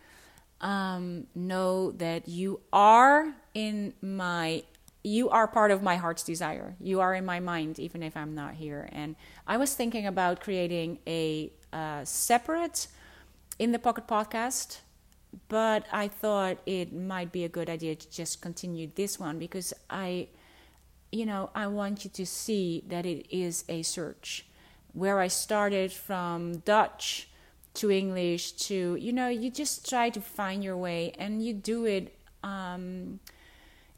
[0.60, 4.64] Um, know that you are in my
[5.06, 6.76] you are part of my heart's desire.
[6.80, 8.88] You are in my mind even if i'm not here.
[8.90, 9.16] And
[9.46, 12.86] i was thinking about creating a uh, separate
[13.58, 14.78] in the pocket podcast
[15.48, 19.74] but i thought it might be a good idea to just continue this one because
[19.90, 20.28] i
[21.12, 24.46] you know i want you to see that it is a search.
[24.92, 27.28] Where i started from dutch
[27.74, 31.84] to English to you know you just try to find your way and you do
[31.84, 33.18] it um,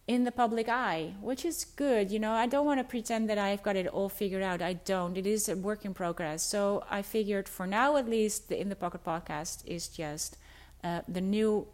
[0.07, 2.11] in the public eye, which is good.
[2.11, 4.63] You know, I don't want to pretend that I've got it all figured out.
[4.63, 5.17] I don't.
[5.17, 6.43] It is a work in progress.
[6.43, 10.37] So I figured for now, at least, the In the Pocket podcast is just
[10.85, 11.67] uh, the new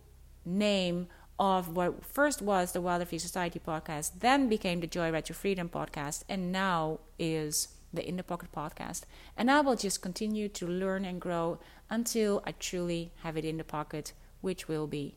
[0.47, 1.09] name
[1.39, 5.35] of what first was the Wild and Free Society podcast, then became the Joyride to
[5.35, 9.03] Freedom podcast, and now is the In the Pocket podcast.
[9.37, 11.59] And I will just continue to learn and grow
[11.91, 15.17] until I truly have it in the pocket, which will be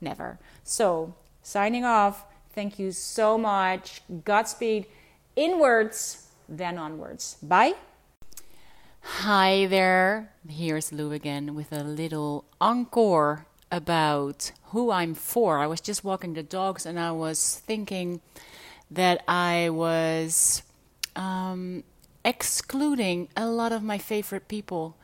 [0.00, 0.38] never.
[0.62, 2.26] So, signing off.
[2.54, 4.02] Thank you so much.
[4.24, 4.86] Godspeed
[5.36, 7.36] inwards, then onwards.
[7.42, 7.74] Bye.
[9.00, 10.32] Hi there.
[10.48, 15.58] Here's Lou again with a little encore about who I'm for.
[15.58, 18.20] I was just walking the dogs and I was thinking
[18.90, 20.62] that I was
[21.16, 21.84] um,
[22.24, 24.96] excluding a lot of my favorite people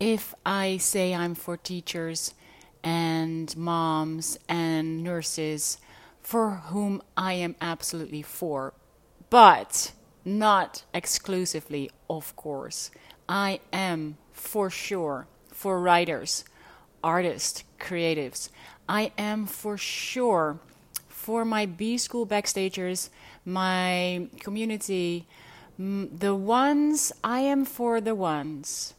[0.00, 2.34] if I say I'm for teachers
[2.82, 5.78] and moms and nurses
[6.26, 8.74] for whom I am absolutely for,
[9.30, 9.92] but
[10.24, 12.90] not exclusively, of course.
[13.28, 16.44] I am for sure for writers,
[17.04, 18.48] artists, creatives.
[18.88, 20.58] I am for sure
[21.06, 23.08] for my B school backstagers,
[23.44, 25.28] my community,
[25.78, 28.94] the ones I am for the ones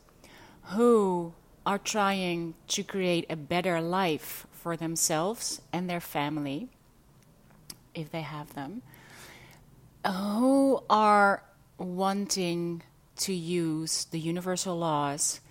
[0.78, 1.34] who
[1.65, 6.69] are trying to create a better life for themselves and their family,
[7.97, 8.81] if they have them,
[10.05, 11.43] who are
[11.77, 12.83] wanting
[13.17, 15.41] to use the universal laws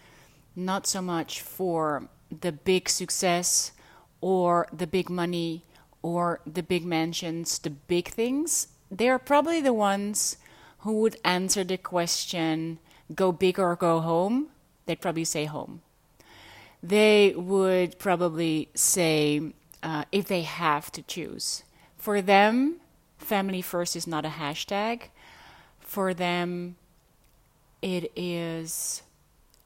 [0.55, 3.73] not so much for the big success
[4.21, 5.63] or the big money
[6.03, 8.69] or the big mansions, the big things.
[8.91, 10.39] They're probably the ones
[10.79, 12.79] who would answer the question
[13.15, 14.49] go big or go home.
[14.87, 15.83] They'd probably say home.
[16.83, 21.63] They would probably say uh, if they have to choose.
[22.07, 22.77] For them,
[23.19, 25.09] family first is not a hashtag.
[25.81, 26.77] For them,
[27.83, 29.03] it is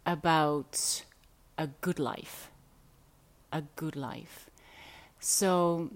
[0.06, 1.04] about
[1.58, 2.50] a good life.
[3.52, 4.48] A good life.
[5.18, 5.90] So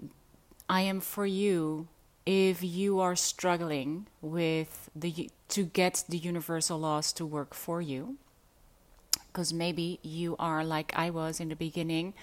[0.69, 1.87] I am for you
[2.27, 8.17] if you are struggling with the to get the universal laws to work for you
[9.27, 12.13] because maybe you are like I was in the beginning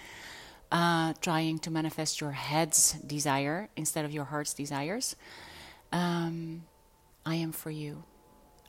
[0.72, 5.14] uh, trying to manifest your head's desire instead of your heart's desires
[5.92, 6.64] um,
[7.24, 8.02] I am for you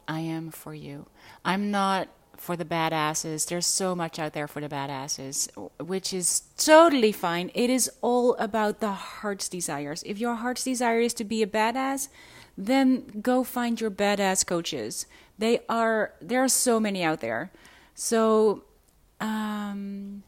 [0.08, 1.08] I am for you
[1.44, 3.48] I'm not for the badasses.
[3.48, 5.50] There's so much out there for the badasses,
[5.80, 7.52] which is totally fine.
[7.54, 10.04] It is all about the heart's desires.
[10.06, 12.10] If your heart's desire is to be a badass,
[12.58, 15.06] then go find your badass coaches.
[15.38, 17.52] They are there are so many out there.
[17.96, 18.64] So
[19.20, 20.24] um,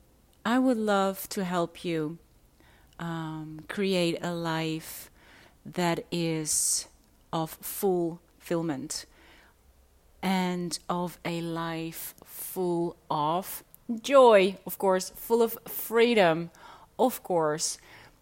[0.46, 2.20] I would love to help you
[3.00, 5.10] um, create a life
[5.66, 6.88] that is
[7.34, 9.08] of fulfillment
[10.22, 13.64] and of a life full of
[14.04, 16.52] joy, of course, full of freedom,
[17.00, 17.80] of course.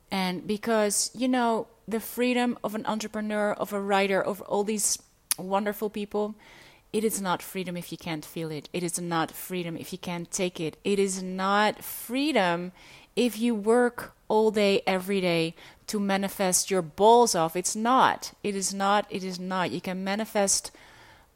[0.09, 4.97] And because, you know, the freedom of an entrepreneur, of a writer, of all these
[5.37, 6.35] wonderful people,
[6.93, 8.69] it is not freedom if you can't feel it.
[8.71, 10.77] It is not freedom if you can't take it.
[10.83, 12.71] It is not freedom
[13.15, 15.55] if you work all day, every day
[15.87, 17.55] to manifest your balls off.
[17.55, 18.33] It's not.
[18.43, 19.07] It is not.
[19.09, 19.71] It is not.
[19.71, 20.69] You can manifest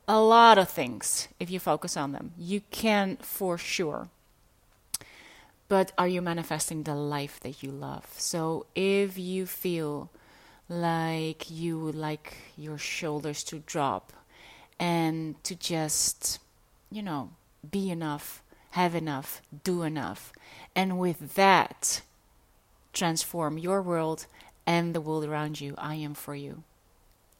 [0.07, 2.33] a lot of things if you focus on them.
[2.37, 4.09] You can for sure.
[5.67, 8.05] But are you manifesting the life that you love?
[8.15, 10.11] So if you feel
[10.69, 14.13] like you would like your shoulders to drop
[14.79, 16.39] and to just,
[16.91, 17.31] you know,
[17.69, 20.31] be enough, have enough, do enough,
[20.75, 22.01] and with that,
[22.93, 24.25] transform your world
[24.65, 26.63] and the world around you, I am for you.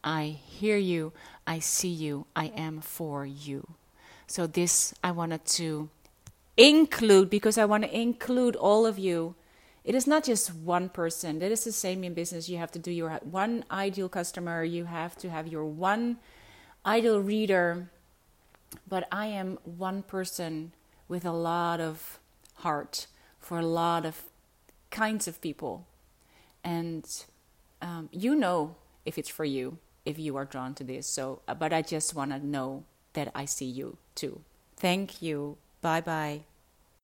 [0.04, 1.12] I hear you,
[1.46, 3.68] I see you, I am for you.
[4.28, 5.90] So, this I wanted to
[6.56, 9.36] include because I want to include all of you.
[9.84, 11.40] It is not just one person.
[11.40, 12.50] That is the same in business.
[12.50, 16.18] You have to do your one ideal customer, you have to have your one
[16.86, 17.90] ideal reader.
[18.88, 20.74] But I am one person
[21.08, 22.20] with a lot of
[22.56, 23.08] heart
[23.40, 24.24] for a lot of
[24.92, 25.88] kinds of people.
[26.64, 27.06] And
[27.82, 28.76] um, you know
[29.06, 31.06] if it's for you if you are drawn to this.
[31.06, 34.40] So, uh, but I just want to know that I see you too.
[34.78, 35.58] Thank you.
[35.82, 36.42] Bye bye.